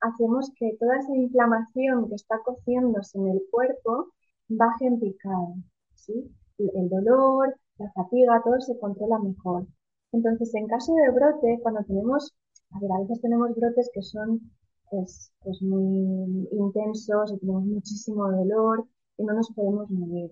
[0.00, 4.08] hacemos que toda esa inflamación que está cociéndose en el cuerpo
[4.48, 5.54] baje en picado.
[5.94, 6.30] ¿sí?
[6.58, 9.66] El dolor, la fatiga, todo se controla mejor.
[10.12, 12.34] Entonces, en caso de brote, cuando tenemos,
[12.72, 14.40] a veces tenemos brotes que son
[14.90, 18.86] pues, pues muy intensos y tenemos muchísimo dolor
[19.18, 20.30] y no nos podemos mover.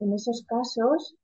[0.00, 1.14] En esos casos,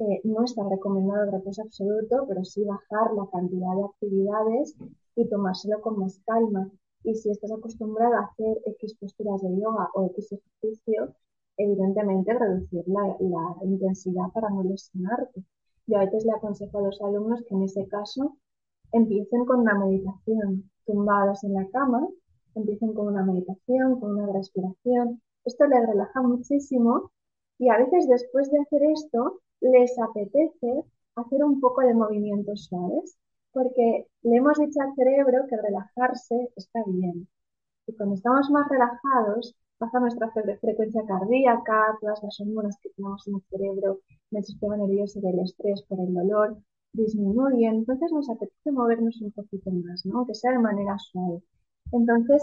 [0.00, 4.76] eh, no está recomendado reposo absoluto, pero sí bajar la cantidad de actividades
[5.16, 6.70] y tomárselo con más calma.
[7.02, 11.14] Y si estás acostumbrado a hacer X posturas de yoga o X ejercicio,
[11.56, 15.42] evidentemente reducir la, la intensidad para no lesionarte.
[15.86, 18.36] Y a veces le aconsejo a los alumnos que en ese caso
[18.92, 22.06] empiecen con una meditación, tumbados en la cama,
[22.58, 25.20] empiecen con una meditación, con una respiración.
[25.44, 27.10] Esto les relaja muchísimo
[27.58, 30.84] y a veces después de hacer esto les apetece
[31.16, 33.16] hacer un poco de movimientos suaves,
[33.52, 37.28] porque le hemos dicho al cerebro que relajarse está bien.
[37.86, 43.36] Y cuando estamos más relajados, baja nuestra frecuencia cardíaca, todas las hormonas que tenemos en
[43.36, 46.58] el cerebro, en el sistema nervioso del estrés por el dolor,
[46.92, 47.76] disminuyen.
[47.76, 50.18] Entonces nos apetece movernos un poquito más, ¿no?
[50.18, 51.42] Aunque sea de manera suave.
[51.92, 52.42] Entonces,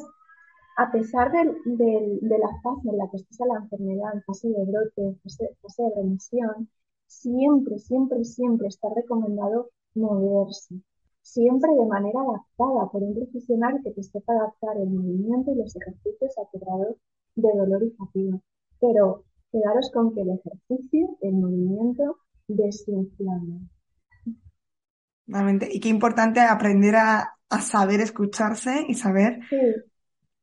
[0.77, 5.49] a pesar de la fase en la que está la enfermedad, fase de brote, fase,
[5.62, 6.69] fase de remisión,
[7.08, 10.75] siempre, siempre, siempre está recomendado moverse,
[11.21, 15.75] siempre de manera adaptada por un profesional que te sepa adaptar el movimiento y los
[15.75, 16.97] ejercicios a tu grado
[17.36, 18.39] de dolor y fatiga.
[18.79, 23.62] Pero quedaros con que el ejercicio, el movimiento, desinflama.
[25.71, 29.39] Y qué importante aprender a, saber escucharse y saber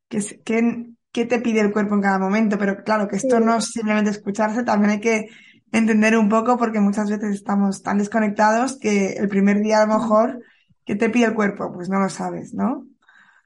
[0.08, 2.58] qué, qué, te pide el cuerpo en cada momento.
[2.58, 5.28] Pero claro, que esto no es simplemente escucharse, también hay que
[5.72, 9.98] entender un poco porque muchas veces estamos tan desconectados que el primer día a lo
[9.98, 10.42] mejor,
[10.84, 11.72] ¿qué te pide el cuerpo?
[11.72, 12.86] Pues no lo sabes, ¿no?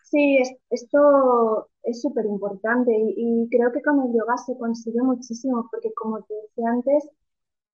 [0.03, 0.38] Sí,
[0.71, 6.23] esto es súper importante y, creo que con el yoga se consigue muchísimo porque como
[6.23, 7.09] te decía antes,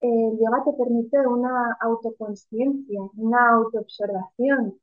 [0.01, 4.79] el yoga te permite una autoconsciencia, una autoobservación.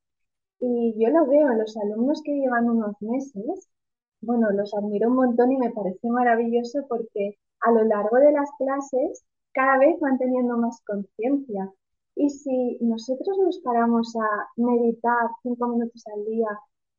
[0.60, 3.68] Y yo lo veo los alumnos que llevan unos meses,
[4.20, 8.50] bueno, los admiro un montón y me parece maravilloso porque a lo largo de las
[8.58, 11.72] clases cada vez van teniendo más conciencia.
[12.16, 16.48] Y si nosotros nos paramos a meditar cinco minutos al día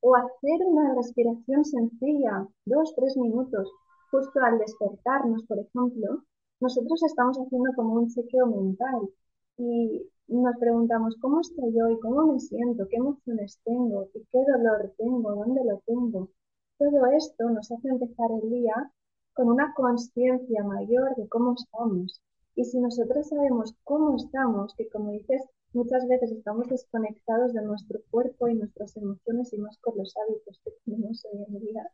[0.02, 3.72] o hacer una respiración sencilla, dos, tres minutos,
[4.10, 6.24] justo al despertarnos, por ejemplo,
[6.60, 9.10] nosotros estamos haciendo como un chequeo mental
[9.58, 14.94] y nos preguntamos cómo estoy hoy, cómo me siento, qué emociones tengo, y qué dolor
[14.98, 16.30] tengo, dónde lo tengo.
[16.78, 18.92] Todo esto nos hace empezar el día
[19.34, 22.22] con una conciencia mayor de cómo estamos.
[22.56, 25.42] Y si nosotros sabemos cómo estamos, que como dices,
[25.74, 30.62] muchas veces estamos desconectados de nuestro cuerpo y nuestras emociones y más con los hábitos
[30.64, 31.92] que tenemos hoy en día,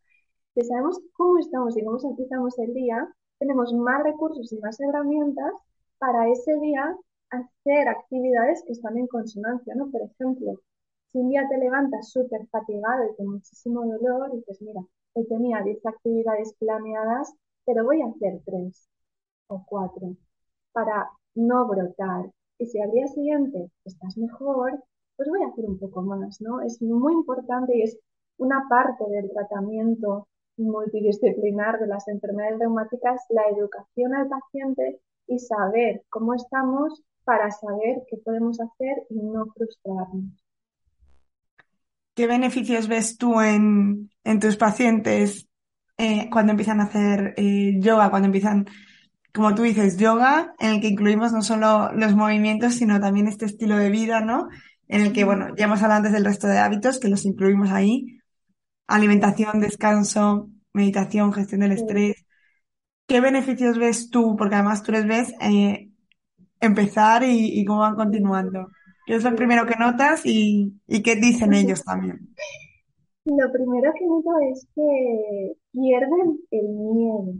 [0.54, 3.08] si sabemos cómo estamos y cómo empezamos el día,
[3.40, 5.54] tenemos más recursos y más herramientas
[5.98, 6.98] para ese día
[7.30, 9.90] hacer actividades que están en consonancia, ¿no?
[9.92, 10.60] Por ejemplo,
[11.12, 14.82] si un día te levantas súper fatigado y con muchísimo dolor, dices, mira,
[15.14, 17.34] hoy tenía 10 actividades planeadas,
[17.66, 18.90] pero voy a hacer 3
[19.48, 20.16] o 4
[20.72, 22.32] para no brotar.
[22.60, 24.84] Y si al día siguiente estás mejor,
[25.16, 26.62] pues voy a hacer un poco más, ¿no?
[26.62, 27.98] Es muy importante y es
[28.38, 36.04] una parte del tratamiento multidisciplinar de las enfermedades reumáticas, la educación al paciente y saber
[36.10, 40.46] cómo estamos para saber qué podemos hacer y no frustrarnos.
[42.16, 44.10] ¿Qué beneficios ves tú en,
[44.40, 45.50] tus pacientes
[45.98, 48.66] eh, cuando empiezan a hacer eh, yoga, cuando empiezan
[49.34, 53.46] como tú dices, yoga, en el que incluimos no solo los movimientos, sino también este
[53.46, 54.48] estilo de vida, ¿no?
[54.88, 57.70] En el que, bueno, ya hemos hablado antes del resto de hábitos, que los incluimos
[57.70, 58.20] ahí.
[58.88, 62.26] Alimentación, descanso, meditación, gestión del estrés.
[63.06, 64.36] ¿Qué beneficios ves tú?
[64.38, 65.87] Porque además tú les ves eh,
[66.60, 68.70] empezar y, cómo van continuando.
[69.06, 72.34] ¿Qué es lo primero que notas y, y qué dicen ellos también?
[73.26, 77.34] Lo primero que noto es que pierden el miedo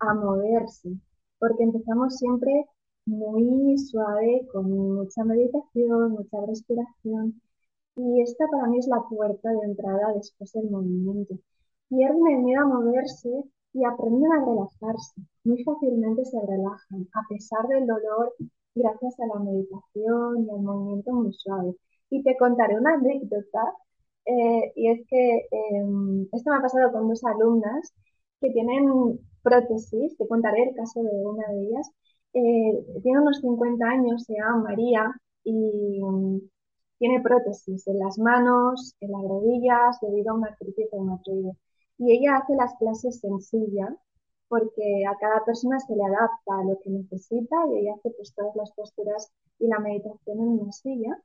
[0.00, 0.90] a moverse
[1.38, 2.66] porque empezamos siempre
[3.06, 7.40] muy suave, con mucha meditación, mucha respiración.
[7.96, 11.38] Y esta para mí es la puerta de entrada después del movimiento.
[11.88, 13.44] Pierden el miedo a moverse
[13.74, 15.20] y aprenden a relajarse.
[15.44, 18.34] Muy fácilmente se relajan, a pesar del dolor,
[18.74, 21.74] gracias a la meditación y al movimiento muy suave.
[22.10, 23.60] Y te contaré una anécdota,
[24.26, 27.92] eh, y es que em, esto me ha pasado con dos alumnas
[28.40, 31.90] que tienen prótesis, te contaré el caso de una de ellas,
[32.34, 35.12] eh, tiene unos 50 años, se llama María
[35.44, 36.40] y mm,
[36.98, 41.52] tiene prótesis en las manos, en las rodillas, debido a una artritis reumatoide.
[41.98, 43.96] Y ella hace las clases en silla
[44.48, 48.34] porque a cada persona se le adapta a lo que necesita y ella hace pues
[48.34, 51.18] todas las posturas y la meditación en una silla.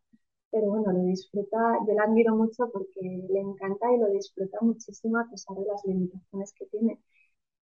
[0.51, 1.57] Pero bueno, lo disfruta,
[1.87, 5.85] yo la admiro mucho porque le encanta y lo disfruta muchísimo a pesar de las
[5.85, 6.99] limitaciones que tiene.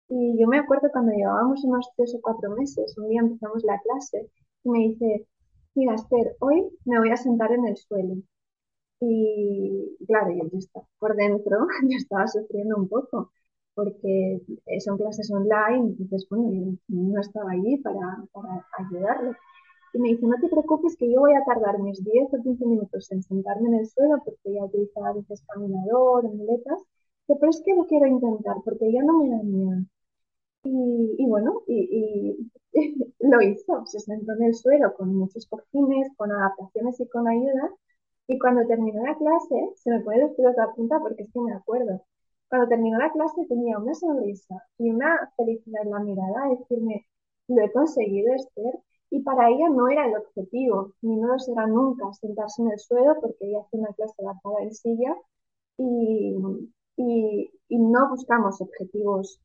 [0.10, 3.80] Y yo me acuerdo cuando llevábamos unos tres o cuatro meses, un día empezamos la
[3.82, 4.30] clase
[4.64, 5.28] y me dice,
[5.76, 8.16] mira Esther, hoy me voy a sentar en el suelo.
[9.00, 13.32] Y claro, yo estaba por dentro, yo estaba sufriendo un poco
[13.76, 14.42] porque
[14.80, 19.34] son clases online, entonces, bueno, yo no estaba allí para, para ayudarle.
[19.94, 22.66] Y me dice, no te preocupes que yo voy a tardar mis 10 o 15
[22.66, 26.82] minutos en sentarme en el suelo porque ya utilizaba a veces caminador, muletas,
[27.28, 29.86] pero es que lo quiero intentar porque ya no me da miedo.
[30.64, 32.52] Y, bueno, y,
[33.20, 37.72] lo hizo, se sentó en el suelo con muchos cojines, con adaptaciones y con ayuda.
[38.28, 41.54] Y cuando terminó la clase, se me puede decir otra punta porque es que me
[41.54, 42.02] acuerdo.
[42.50, 47.06] Cuando terminó la clase tenía una sonrisa y una felicidad en la mirada, decirme,
[47.48, 48.80] lo he conseguido, Esther.
[49.10, 52.80] Y para ella no era el objetivo, ni no lo será nunca, sentarse en el
[52.80, 55.16] suelo porque ella hace una clase adaptada en silla
[55.78, 56.36] y,
[56.98, 59.40] y, y no buscamos objetivos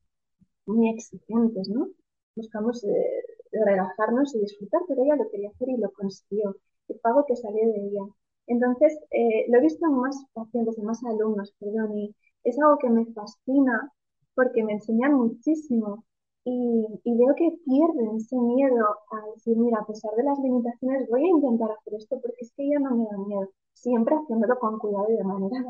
[0.66, 1.88] muy exigentes, ¿no?
[2.36, 3.22] Buscamos eh,
[3.52, 6.56] relajarnos y disfrutar, pero ella lo quería hacer y lo consiguió.
[6.88, 8.02] El pago que salió de ella.
[8.46, 12.14] Entonces, eh, lo he visto en más pacientes, en más alumnos, perdón, y
[12.44, 13.92] es algo que me fascina
[14.34, 16.04] porque me enseñan muchísimo
[16.44, 21.08] y, y, veo que pierden ese miedo a decir, mira, a pesar de las limitaciones,
[21.08, 24.58] voy a intentar hacer esto porque es que ya no me da miedo, siempre haciéndolo
[24.58, 25.64] con cuidado y de manera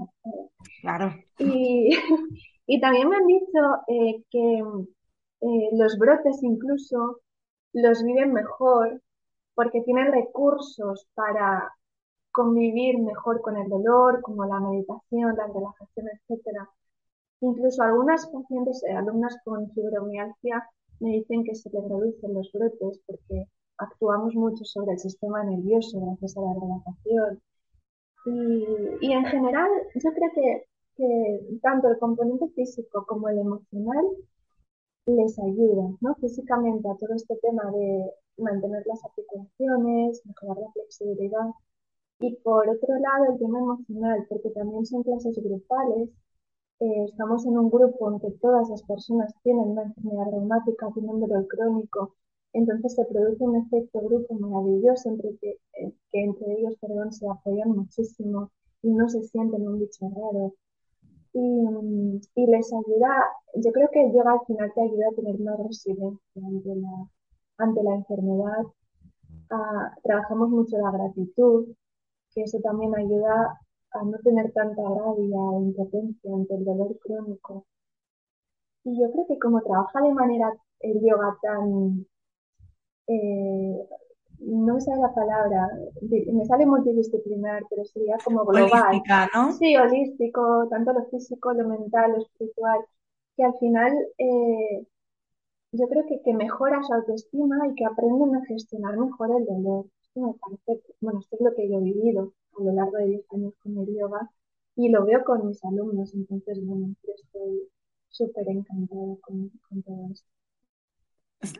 [0.80, 1.14] Claro.
[1.38, 1.90] Y,
[2.66, 4.62] y también me han dicho eh, que
[5.42, 7.20] eh, los brotes incluso
[7.74, 9.02] los viven mejor
[9.54, 11.70] porque tienen recursos para
[12.32, 16.68] convivir mejor con el dolor, como la meditación, la relajación, etcétera.
[17.40, 20.68] Incluso algunas pacientes, eh, alumnas con fibromialgia,
[21.00, 23.46] me dicen que se les reducen los brotes porque
[23.78, 27.42] actuamos mucho sobre el sistema nervioso gracias a la relajación.
[28.24, 34.06] Y, en general, yo creo que tanto el componente físico como el emocional
[35.06, 36.14] les ayuda, ¿no?
[36.16, 41.50] Físicamente a todo este tema de mantener las articulaciones, mejorar la flexibilidad.
[42.20, 46.10] Y por otro lado, el tema emocional, porque también son clases grupales.
[46.80, 51.20] Eh, estamos en un grupo en que todas las personas tienen una enfermedad reumática, tienen
[51.20, 52.14] dolor crónico.
[52.52, 57.28] Entonces se produce un efecto grupo maravilloso entre que, eh, que entre ellos perdón, se
[57.28, 58.50] apoyan muchísimo
[58.82, 60.54] y no se sienten un bicho raro
[61.32, 63.08] y, y, les ayuda,
[63.56, 67.08] yo creo que el yoga al final te ayuda a tener más resiliencia ante la,
[67.58, 68.64] ante la enfermedad.
[69.50, 71.68] Ah, trabajamos mucho la gratitud,
[72.34, 73.58] que eso también ayuda
[73.92, 77.66] a no tener tanta rabia o impotencia ante el dolor crónico.
[78.84, 82.06] Y yo creo que como trabaja de manera el yoga tan
[83.06, 83.88] eh,
[84.44, 85.70] no me sale la palabra,
[86.00, 88.88] me sale multidisciplinar, pero sería como global.
[88.88, 89.52] Holística, ¿no?
[89.52, 92.80] Sí, holístico, tanto lo físico, lo mental, lo espiritual,
[93.36, 94.86] que al final eh,
[95.72, 99.86] yo creo que, que mejora su autoestima y que aprenden a gestionar mejor el dolor.
[100.14, 103.24] Me parece, bueno, esto es lo que yo he vivido a lo largo de 10
[103.32, 104.30] años con el yoga
[104.76, 107.68] y lo veo con mis alumnos, entonces, bueno, yo estoy
[108.08, 110.32] súper encantada con, con todo esto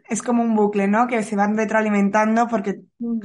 [0.09, 1.07] es, como un bucle, ¿no?
[1.07, 3.21] Que se van retroalimentando porque mm.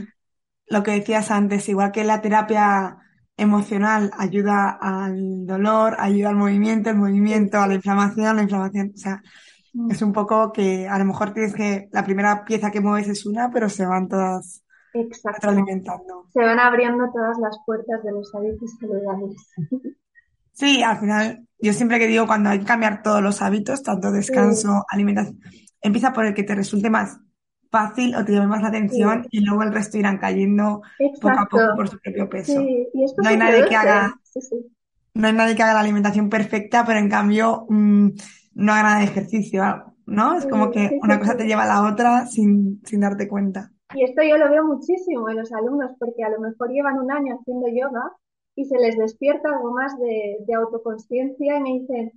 [0.67, 2.97] lo que decías antes, igual que la terapia
[3.37, 8.97] emocional ayuda al dolor, ayuda al movimiento, el movimiento a la inflamación, la inflamación, o
[8.97, 9.21] sea,
[9.73, 9.91] mm.
[9.91, 13.25] es un poco que a lo mejor tienes que, la primera pieza que mueves es
[13.25, 14.63] una, pero se van todas
[15.23, 16.27] retroalimentando.
[16.33, 19.35] Se van abriendo todas las puertas de los hábitos saludables.
[20.53, 24.11] Sí, al final, yo siempre que digo cuando hay que cambiar todos los hábitos, tanto
[24.11, 25.39] descanso, alimentación,
[25.81, 27.19] empieza por el que te resulte más
[27.69, 30.81] fácil o te llame más la atención y luego el resto irán cayendo
[31.21, 32.59] poco a poco por su propio peso.
[32.59, 34.15] no hay nadie que haga
[35.13, 38.09] no hay nadie que haga la alimentación perfecta, pero en cambio mm,
[38.53, 40.37] no haga nada de ejercicio, ¿no?
[40.37, 43.71] Es como que una cosa te lleva a la otra sin, sin darte cuenta.
[43.93, 47.11] Y esto yo lo veo muchísimo en los alumnos, porque a lo mejor llevan un
[47.11, 48.11] año haciendo yoga
[48.55, 52.11] y se les despierta algo más de, de autoconsciencia y me dicen,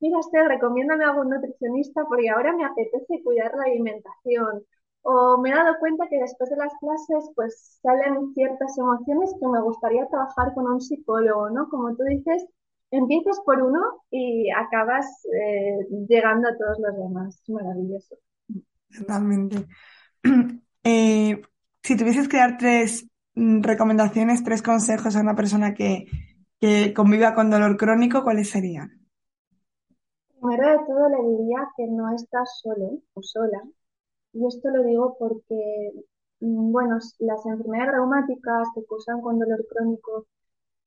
[0.00, 4.64] mira, Esther, recomiéndame a algún nutricionista porque ahora me apetece cuidar la alimentación.
[5.02, 9.48] O me he dado cuenta que después de las clases, pues salen ciertas emociones que
[9.48, 11.68] me gustaría trabajar con un psicólogo, ¿no?
[11.68, 12.46] Como tú dices,
[12.90, 17.42] empiezas por uno y acabas eh, llegando a todos los demás.
[17.48, 18.16] Maravilloso.
[18.96, 19.66] Totalmente.
[20.84, 21.40] Eh,
[21.82, 26.06] si tuvieses que dar tres mm, recomendaciones, tres consejos a una persona que,
[26.60, 29.02] que conviva con dolor crónico, ¿cuáles serían?
[30.40, 33.62] Primero de todo le diría que no estás solo o sola.
[34.32, 35.92] Y esto lo digo porque,
[36.40, 40.26] mm, bueno, las enfermedades reumáticas que cursan con dolor crónico,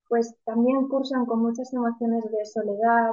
[0.10, 3.12] pues también cursan con muchas emociones de soledad,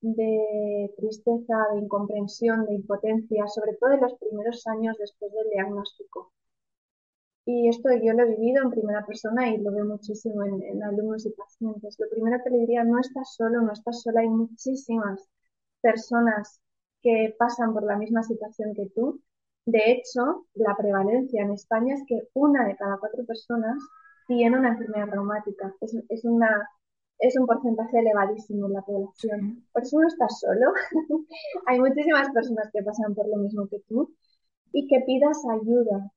[0.00, 6.32] de tristeza, de incomprensión, de impotencia, sobre todo en los primeros años después del diagnóstico.
[7.46, 11.24] Y esto yo lo he vivido en primera persona y lo veo muchísimo en, alumnos
[11.26, 11.96] y pacientes.
[11.98, 15.28] Lo primero que le diría, no estás solo, no estás sola, hay muchísimas
[15.80, 16.60] personas
[17.02, 19.20] que pasan por la misma situación que tú.
[19.64, 23.78] De hecho, la prevalencia en España es que una de cada cuatro personas
[24.26, 25.72] tiene una enfermedad reumática.
[25.80, 26.68] Es, una,
[27.18, 29.64] es un porcentaje elevadísimo en la población.
[29.72, 30.72] Por eso no estás solo.
[31.66, 34.14] Hay muchísimas personas que pasan por lo mismo que tú
[34.72, 36.12] y que pidas ayuda.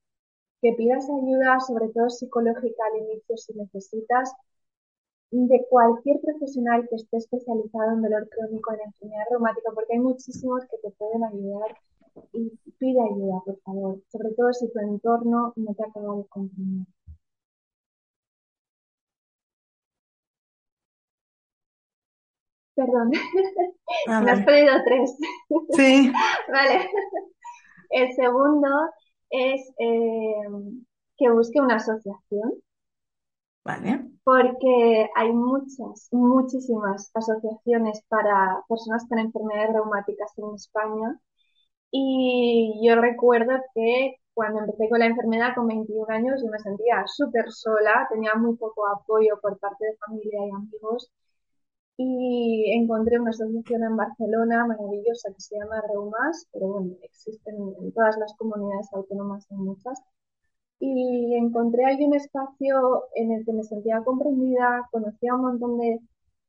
[0.62, 4.34] Que pidas ayuda, sobre todo psicológica al inicio si necesitas,
[5.32, 10.64] de cualquier profesional que esté especializado en dolor crónico, en enfermedad reumática, porque hay muchísimos
[10.66, 11.78] que te pueden ayudar
[12.34, 16.88] y pide ayuda, por favor, sobre todo si tu entorno no te acaba de comprender.
[22.80, 23.12] Perdón,
[24.06, 24.46] Ah, me has vale.
[24.46, 25.18] pedido tres.
[25.70, 26.12] Sí,
[26.54, 26.90] Vale.
[27.92, 28.68] El segundo
[29.30, 30.42] es eh,
[31.18, 32.54] que busque una asociación,
[33.64, 34.10] vale.
[34.24, 41.20] porque hay muchas, muchísimas asociaciones para personas con enfermedades reumáticas en España.
[41.92, 47.04] Y yo recuerdo que cuando empecé con la enfermedad con 21 años yo me sentía
[47.08, 51.12] súper sola, tenía muy poco apoyo por parte de familia y amigos
[52.02, 57.92] y encontré una asociación en Barcelona maravillosa que se llama Reumas, pero bueno, existen en
[57.92, 60.00] todas las comunidades autónomas, en muchas.
[60.80, 65.78] Y encontré ahí un espacio en el que me sentía comprendida, conocía a un montón
[65.78, 66.00] de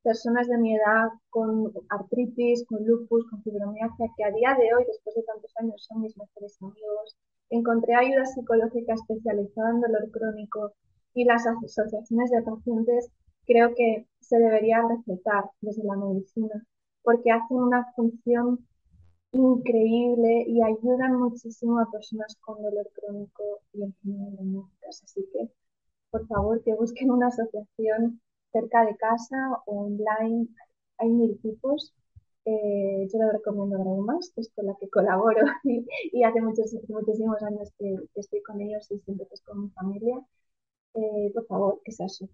[0.04, 4.84] personas de mi edad con artritis, con lupus, con fibromialgia, que a día de hoy,
[4.86, 7.16] después de tantos años, son mis mejores amigos.
[7.50, 10.74] Encontré ayuda psicológica especializada en dolor crónico
[11.12, 13.10] y las asociaciones de pacientes
[13.46, 16.64] creo que se debería respetar desde la medicina,
[17.02, 18.64] porque hacen una función
[19.32, 25.02] increíble y ayudan muchísimo a personas con dolor crónico y enfermedades.
[25.04, 25.50] Así que,
[26.10, 28.20] por favor, que busquen una asociación
[28.52, 30.46] cerca de casa o online.
[30.98, 31.92] Hay mil tipos.
[32.44, 36.72] Eh, yo lo recomiendo a Reumas, que es con la que colaboro y, hace muchos,
[36.88, 40.24] muchísimos años que, estoy con ellos y siempre con mi familia.
[40.94, 42.30] Eh, por favor, que se asocien.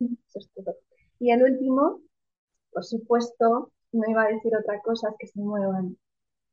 [0.00, 0.76] Eso es todo.
[1.22, 2.00] Y el último,
[2.72, 5.96] por supuesto, no iba a decir otra cosa, que se muevan,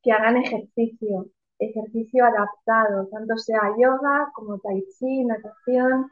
[0.04, 1.26] que hagan ejercicio,
[1.58, 6.08] ejercicio adaptado, tanto sea yoga como tai chi, natación.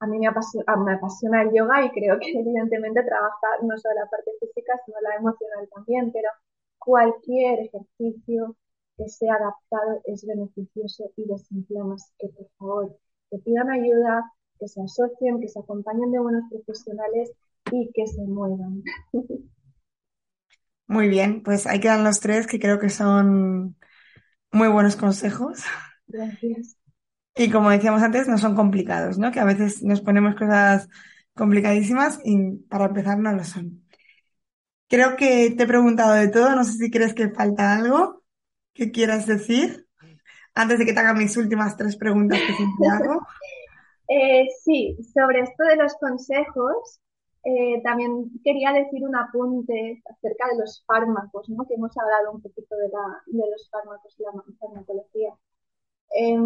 [0.00, 4.08] A mí me apasiona, apasiona el yoga y creo que evidentemente trabaja no solo la
[4.08, 6.30] parte física, sino la emocional también, pero
[6.78, 8.56] cualquier ejercicio
[8.96, 11.96] que sea adaptado es beneficioso y desinflama.
[12.18, 12.98] Que por favor,
[13.30, 17.30] que pidan ayuda, que se asocien, que se acompañen de buenos profesionales
[17.72, 18.82] y que se muevan.
[20.86, 23.76] Muy bien, pues ahí quedan los tres que creo que son
[24.50, 25.62] muy buenos consejos.
[26.06, 26.76] Gracias.
[27.36, 29.30] Y como decíamos antes, no son complicados, ¿no?
[29.30, 30.88] Que a veces nos ponemos cosas
[31.34, 33.84] complicadísimas y para empezar no lo son.
[34.88, 38.22] Creo que te he preguntado de todo, no sé si crees que falta algo
[38.72, 39.86] que quieras decir
[40.54, 43.20] antes de que te haga mis últimas tres preguntas que siempre hago.
[44.08, 47.00] eh, sí, sobre esto de los consejos,
[47.44, 51.66] eh, también quería decir un apunte acerca de los fármacos, ¿no?
[51.66, 55.34] que hemos hablado un poquito de, la, de los fármacos y la farmacología.
[56.10, 56.36] Eh,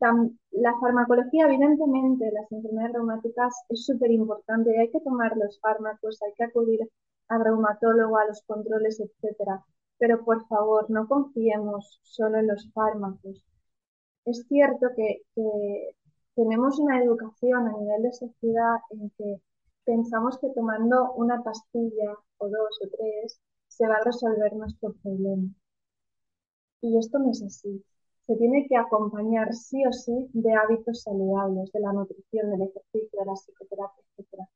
[0.00, 4.78] tam, la farmacología, evidentemente, las enfermedades reumáticas es súper importante.
[4.78, 6.80] Hay que tomar los fármacos, hay que acudir
[7.28, 9.64] al reumatólogo, a los controles, etcétera.
[9.98, 13.44] Pero por favor, no confiemos solo en los fármacos.
[14.24, 15.94] Es cierto que, que
[16.34, 19.40] tenemos una educación a nivel de sociedad en que
[19.86, 25.48] pensamos que tomando una pastilla o dos o tres se va a resolver nuestro problema.
[26.82, 27.84] Y esto no es así.
[28.26, 33.20] Se tiene que acompañar sí o sí de hábitos saludables, de la nutrición, del ejercicio,
[33.20, 34.48] de la psicoterapia, etc.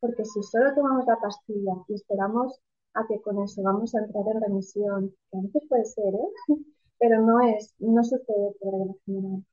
[0.00, 2.60] Porque si solo tomamos la pastilla y esperamos
[2.94, 6.28] a que con eso vamos a entrar en remisión, que a puede ser, ¿eh?
[6.98, 9.44] pero no es, no sucede por regla general.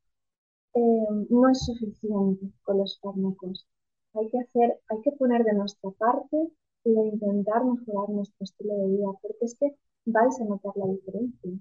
[0.73, 3.67] Eh, no es suficiente con los fármacos
[4.13, 6.37] hay que hacer, hay que poner de nuestra parte
[6.83, 10.87] y de intentar mejorar nuestro estilo de vida, porque es que vais a notar la
[10.87, 11.51] diferencia.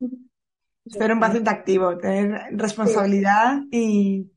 [0.86, 4.30] Ser un paciente activo, tener responsabilidad y,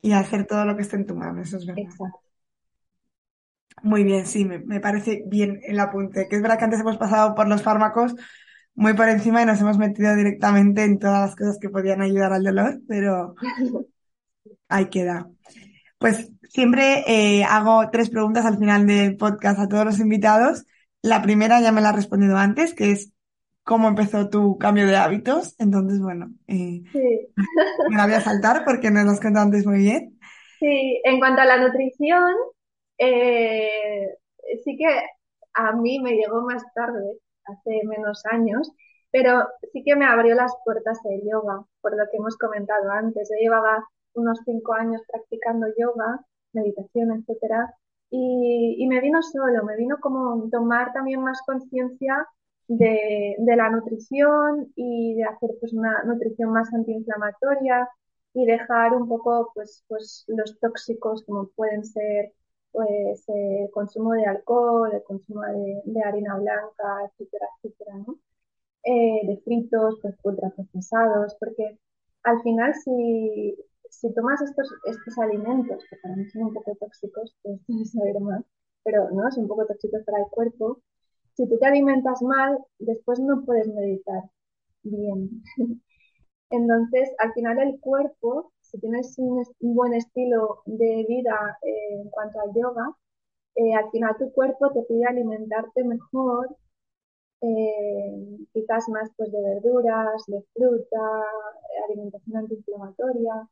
[0.00, 1.84] y, hacer todo lo que esté en tu mano, eso es verdad.
[1.84, 2.18] Exacto.
[3.84, 6.26] Muy bien, sí, me, me, parece bien el apunte.
[6.28, 8.16] Que es verdad que antes hemos pasado por los fármacos
[8.74, 12.32] muy por encima y nos hemos metido directamente en todas las cosas que podían ayudar
[12.32, 13.34] al dolor, pero
[14.68, 15.28] ahí queda.
[16.02, 20.66] Pues siempre eh, hago tres preguntas al final del podcast a todos los invitados.
[21.00, 23.12] La primera ya me la he respondido antes, que es
[23.62, 25.54] cómo empezó tu cambio de hábitos.
[25.60, 26.82] Entonces, bueno, eh,
[27.88, 30.18] me la voy a saltar porque nos lo has contado antes muy bien.
[30.58, 32.34] Sí, en cuanto a la nutrición,
[32.98, 34.16] eh,
[34.64, 34.88] sí que
[35.54, 38.72] a mí me llegó más tarde, hace menos años,
[39.12, 43.30] pero sí que me abrió las puertas el yoga, por lo que hemos comentado antes.
[43.30, 43.84] Yo llevaba
[44.14, 47.74] unos cinco años practicando yoga, meditación, etcétera,
[48.10, 52.26] y, y me vino solo, me vino como tomar también más conciencia
[52.68, 57.88] de, de, la nutrición y de hacer pues una nutrición más antiinflamatoria
[58.34, 62.32] y dejar un poco pues, pues los tóxicos como pueden ser
[62.72, 68.18] pues el consumo de alcohol, el consumo de, de harina blanca, etcétera, etcétera, ¿no?
[68.84, 71.78] Eh, de fritos, pues ultraprocesados, porque
[72.24, 73.56] al final si,
[73.92, 78.18] si tomas estos, estos alimentos, que para mí son un poco tóxicos, pues tienes saber
[78.20, 78.42] más,
[78.84, 80.80] pero no, son un poco tóxicos para el cuerpo,
[81.34, 84.24] si tú te alimentas mal, después no puedes meditar
[84.82, 85.42] bien.
[86.50, 92.40] Entonces, al final el cuerpo, si tienes un, buen estilo de vida eh, en cuanto
[92.40, 92.94] al yoga,
[93.56, 96.56] eh, al final tu cuerpo te pide alimentarte mejor,
[97.42, 101.00] eh, quizás más pues de verduras, de fruta,
[101.88, 103.48] alimentación antiinflamatoria,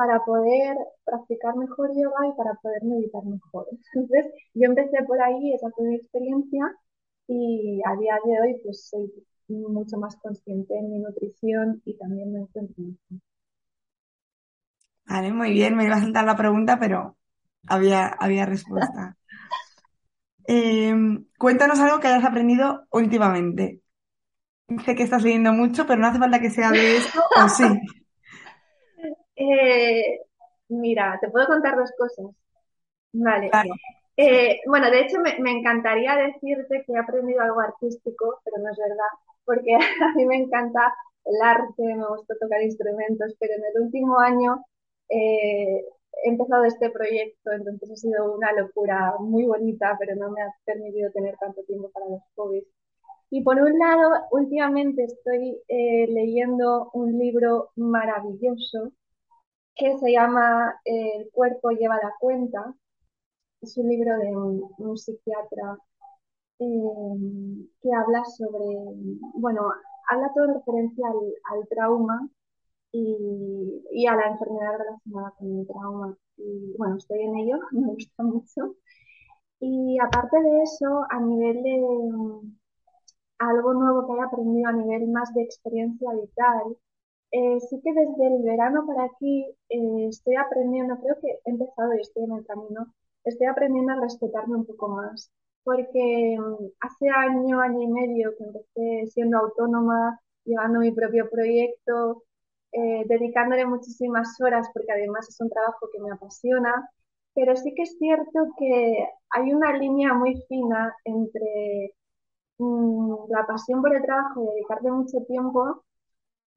[0.00, 3.66] para poder practicar mejor yoga y para poder meditar mejor.
[3.94, 6.74] Entonces, yo empecé por ahí, esa fue mi experiencia,
[7.28, 9.12] y a día de hoy pues soy
[9.48, 13.20] mucho más consciente en mi nutrición y también me encuentro mejor.
[15.04, 17.18] Vale, muy bien, me iba a saltar la pregunta, pero
[17.68, 19.18] había, había respuesta.
[20.46, 23.82] Em, cuéntanos algo que hayas aprendido últimamente.
[24.84, 27.64] Sé que estás leyendo mucho, pero no hace falta que sea de esto, ¿o sí?
[29.40, 30.20] Eh,
[30.68, 32.26] mira, te puedo contar dos cosas.
[33.12, 33.50] Vale.
[34.16, 38.76] Eh, bueno, de hecho me, encantaría decirte que he aprendido algo artístico, pero no es
[38.76, 39.12] verdad,
[39.44, 39.74] porque
[40.04, 40.92] a mí me encanta
[41.24, 44.64] el arte, me gusta tocar instrumentos, pero en el último año
[45.08, 45.84] eh,
[46.24, 50.52] he empezado este proyecto, entonces ha sido una locura muy bonita, pero no me ha
[50.66, 52.66] permitido tener tanto tiempo para los hobbies.
[53.30, 58.92] Y por un lado, últimamente estoy eh, leyendo un libro maravilloso
[59.80, 62.74] que se llama El cuerpo lleva la cuenta.
[63.62, 65.78] Es un libro de un, psiquiatra
[66.58, 68.66] eh, que habla sobre,
[69.34, 69.62] bueno,
[70.10, 72.28] habla todo en referencia al trauma
[72.92, 76.16] y, a la enfermedad relacionada con el trauma.
[76.36, 78.76] Y bueno, estoy en ello, me gusta mucho.
[79.60, 81.78] Y aparte de eso, a nivel de
[82.12, 82.58] mm,
[83.38, 86.76] algo nuevo que haya aprendido a nivel más de experiencia vital,
[87.32, 91.94] eh, sí que desde el verano para aquí eh, estoy aprendiendo, creo que he empezado
[91.94, 92.92] y estoy en el camino,
[93.24, 95.30] estoy aprendiendo a respetarme un poco más.
[95.62, 102.24] Porque mm, hace año, año y medio que empecé siendo autónoma, llevando mi propio proyecto,
[102.72, 106.88] eh, dedicándole muchísimas horas porque además es un trabajo que me apasiona,
[107.34, 111.94] pero sí que es cierto que hay una línea muy fina entre
[112.58, 115.84] mm, la pasión por el trabajo y dedicarle mucho tiempo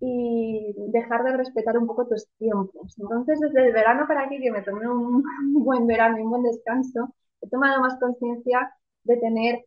[0.06, 2.94] y dejar de respetar un poco tus tiempos.
[3.00, 5.24] Entonces, desde el verano para aquí, que me tomé un,
[5.64, 8.74] buen verano y un buen descanso, he tomado más conciencia
[9.06, 9.66] de tener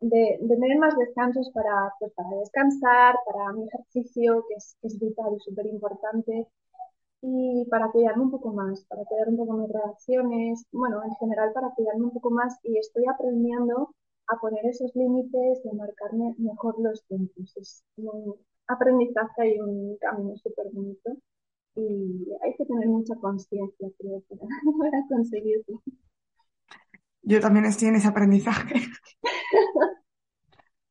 [0.00, 5.40] de, tener más descansos para, pues, para descansar, para mi ejercicio, que es, vital y
[5.40, 6.48] súper importante,
[7.22, 11.52] y para cuidarme un poco más, para cuidar un poco mis relaciones, bueno, en general
[11.54, 13.94] para cuidarme un poco más y estoy aprendiendo
[14.28, 17.56] a poner esos límites y a marcarme mejor los tiempos.
[17.56, 18.36] Es un
[18.72, 21.10] aprendizaje y un camino súper bonito
[21.76, 24.42] y hay que tener mucha conciencia, creo, para,
[24.78, 25.82] para conseguirlo.
[27.22, 28.74] Yo también estoy en ese aprendizaje.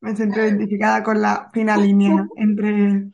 [0.00, 3.10] Me siento identificada con la fina línea entre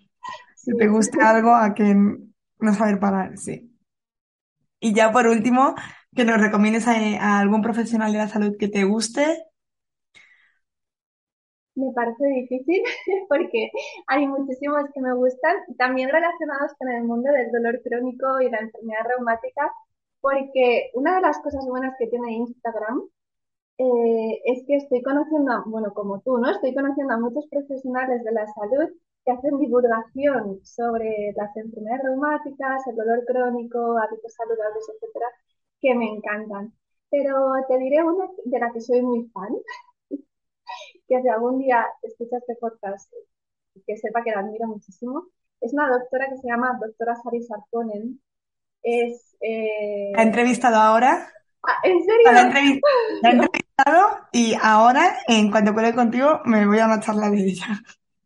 [0.54, 3.72] si te gusta algo a que no saber parar, sí.
[4.78, 5.74] Y ya por último,
[6.14, 9.44] que nos recomiendes a, algún profesional de la salud que te guste.
[11.76, 12.82] Me parece difícil
[13.28, 13.70] porque
[14.08, 18.58] hay muchísimos que me gustan, también relacionados con el mundo del dolor crónico y la
[18.58, 19.72] enfermedad reumática,
[20.20, 23.02] porque una de las cosas buenas que tiene Instagram
[23.78, 26.50] eh, es que estoy conociendo, bueno, como tú, ¿no?
[26.50, 28.90] Estoy conociendo a muchos profesionales de la salud
[29.24, 35.26] que hacen divulgación sobre las enfermedades reumáticas, el dolor crónico, hábitos saludables, etcétera,
[35.80, 36.72] que me encantan.
[37.10, 39.52] Pero te diré una de la que soy muy fan,
[41.08, 43.12] que si algún día escuchas este podcast,
[43.86, 45.26] que sepa que la admiro muchísimo.
[45.60, 48.20] Es una doctora que se llama doctora Sari Sarkonen.
[48.82, 50.12] Es, eh...
[50.16, 51.28] ¿Ha entrevistado ahora?
[51.62, 52.32] Ah, ¿En serio?
[52.32, 57.38] La, he entrevistado y ahora, en cuanto pueda contigo, me voy a una charla de
[57.38, 57.66] ella.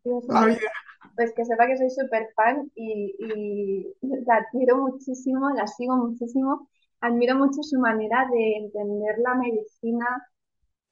[0.03, 3.93] Pues que sepa que soy súper fan y, y
[4.25, 6.69] la admiro muchísimo, la sigo muchísimo.
[7.01, 10.30] Admiro mucho su manera de entender la medicina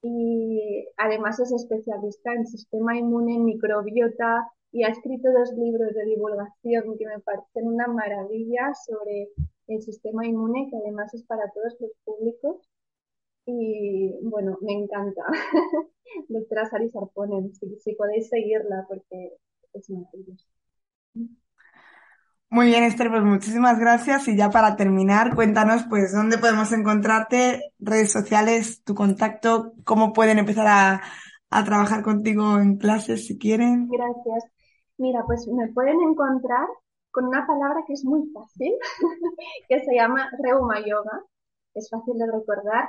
[0.02, 6.96] y además es especialista en sistema inmune, microbiota y ha escrito dos libros de divulgación
[6.98, 9.30] que me parecen una maravilla sobre
[9.66, 12.68] el sistema inmune, que además es para todos los públicos.
[13.46, 15.22] Y bueno, me encanta.
[16.28, 19.36] Doctora Sari Sarponen, si, si podéis seguirla porque
[19.74, 20.46] es maravillosa.
[22.52, 24.26] Muy bien, Esther, pues muchísimas gracias.
[24.26, 30.38] Y ya para terminar, cuéntanos, pues, dónde podemos encontrarte, redes sociales, tu contacto, cómo pueden
[30.38, 31.00] empezar a,
[31.64, 33.88] trabajar contigo en clases si quieren.
[33.88, 34.50] Gracias.
[34.98, 36.66] Mira, pues me pueden encontrar
[37.12, 38.72] con una palabra que es muy fácil,
[39.68, 41.22] que se llama Reuma Yoga.
[41.74, 42.88] Es fácil de recordar.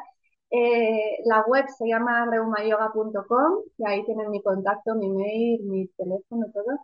[0.50, 6.48] Eh, la web se llama reumayoga.com y ahí tienen mi contacto, mi mail, mi teléfono,
[6.52, 6.80] todo.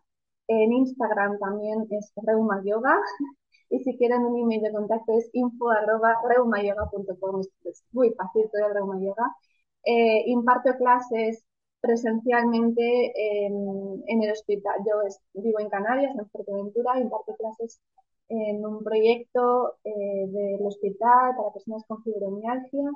[0.47, 2.97] En Instagram también es Reuma Yoga.
[3.69, 7.41] Y si quieren un email de contacto es info.reumayoga.com.
[7.65, 9.35] Es muy fácil todo el Reuma Yoga.
[9.83, 11.43] Eh, imparto clases
[11.81, 13.11] presencialmente
[13.45, 14.73] en, en, el hospital.
[14.85, 15.01] Yo
[15.41, 17.81] vivo en Canarias, en Fuerteventura, imparto clases
[18.29, 22.89] en un proyecto eh, del hospital para personas con fibromialgia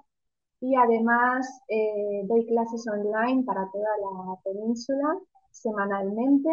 [0.59, 5.19] y además eh, doy clases online para toda la península
[5.51, 6.49] semanalmente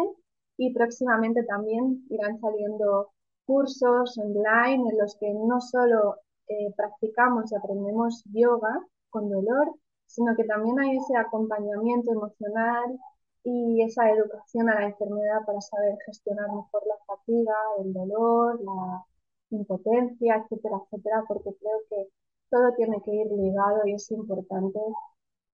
[0.59, 3.11] y próximamente también irán saliendo
[3.45, 6.17] cursos online en los que no solo
[6.49, 9.73] eh, practicamos y aprendemos yoga con dolor,
[10.05, 12.99] sino que también hay ese acompañamiento emocional
[13.43, 19.05] y esa educación a la enfermedad para saber gestionar mejor la fatiga, el dolor, la
[19.51, 22.09] impotencia, etcétera, etcétera, porque creo que
[22.49, 24.79] todo tiene que ir ligado y es importante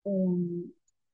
[0.05, 0.65] eh,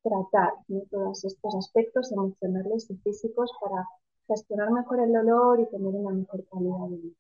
[0.04, 0.54] tratar
[0.90, 3.86] todos estos aspectos emocionales y físicos para
[4.28, 7.16] gestionar mejor el dolor y tener una mejor calidad de vida.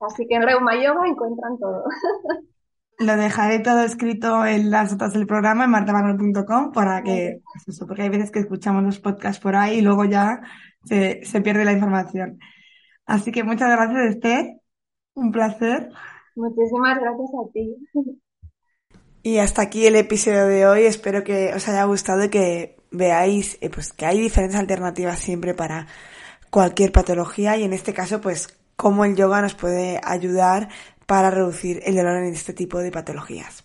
[0.00, 1.84] Así que en Reuma Yoga encuentran todo.
[3.00, 8.02] Lo dejaré todo escrito en las notas del programa en martabanol.com para que, eso, porque
[8.02, 10.40] hay veces que escuchamos los podcasts por ahí y luego ya
[10.84, 12.40] se, se pierde la información.
[13.06, 14.60] Así que muchas gracias, Esther.
[15.14, 15.90] Un placer.
[16.34, 18.18] Muchísimas gracias a ti.
[19.22, 20.84] Y hasta aquí el episodio de hoy.
[20.84, 25.54] Espero que os haya gustado y que veáis eh, pues que hay diferentes alternativas siempre
[25.54, 25.86] para
[26.50, 30.68] cualquier patología y en este caso pues cómo el yoga nos puede ayudar
[31.04, 33.64] para reducir el dolor en este tipo de patologías.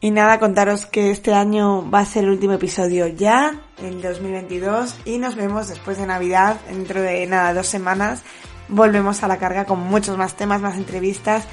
[0.00, 4.94] Y nada, contaros que este año va a ser el último episodio ya, el 2022,
[5.04, 8.22] y nos vemos después de Navidad, dentro de nada, dos semanas.
[8.68, 11.48] Volvemos a la carga con muchos más temas, más entrevistas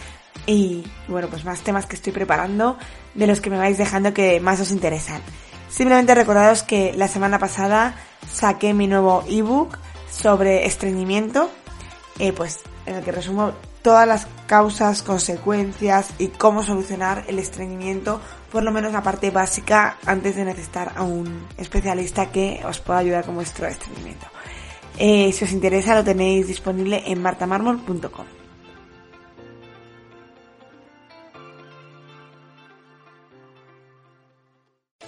[0.46, 2.78] y, bueno, pues más temas que estoy preparando
[3.14, 5.22] de los que me vais dejando que más os interesan.
[5.70, 7.96] Simplemente recordaros que la semana pasada
[8.32, 9.78] saqué mi nuevo ebook
[10.12, 11.50] sobre estreñimiento,
[12.20, 18.20] eh, pues en el que resumo todas las causas, consecuencias y cómo solucionar el estreñimiento,
[18.52, 23.00] por lo menos la parte básica, antes de necesitar a un especialista que os pueda
[23.00, 24.28] ayudar con vuestro estreñimiento.
[24.98, 28.45] Eh, si os interesa lo tenéis disponible en martamarmol.com.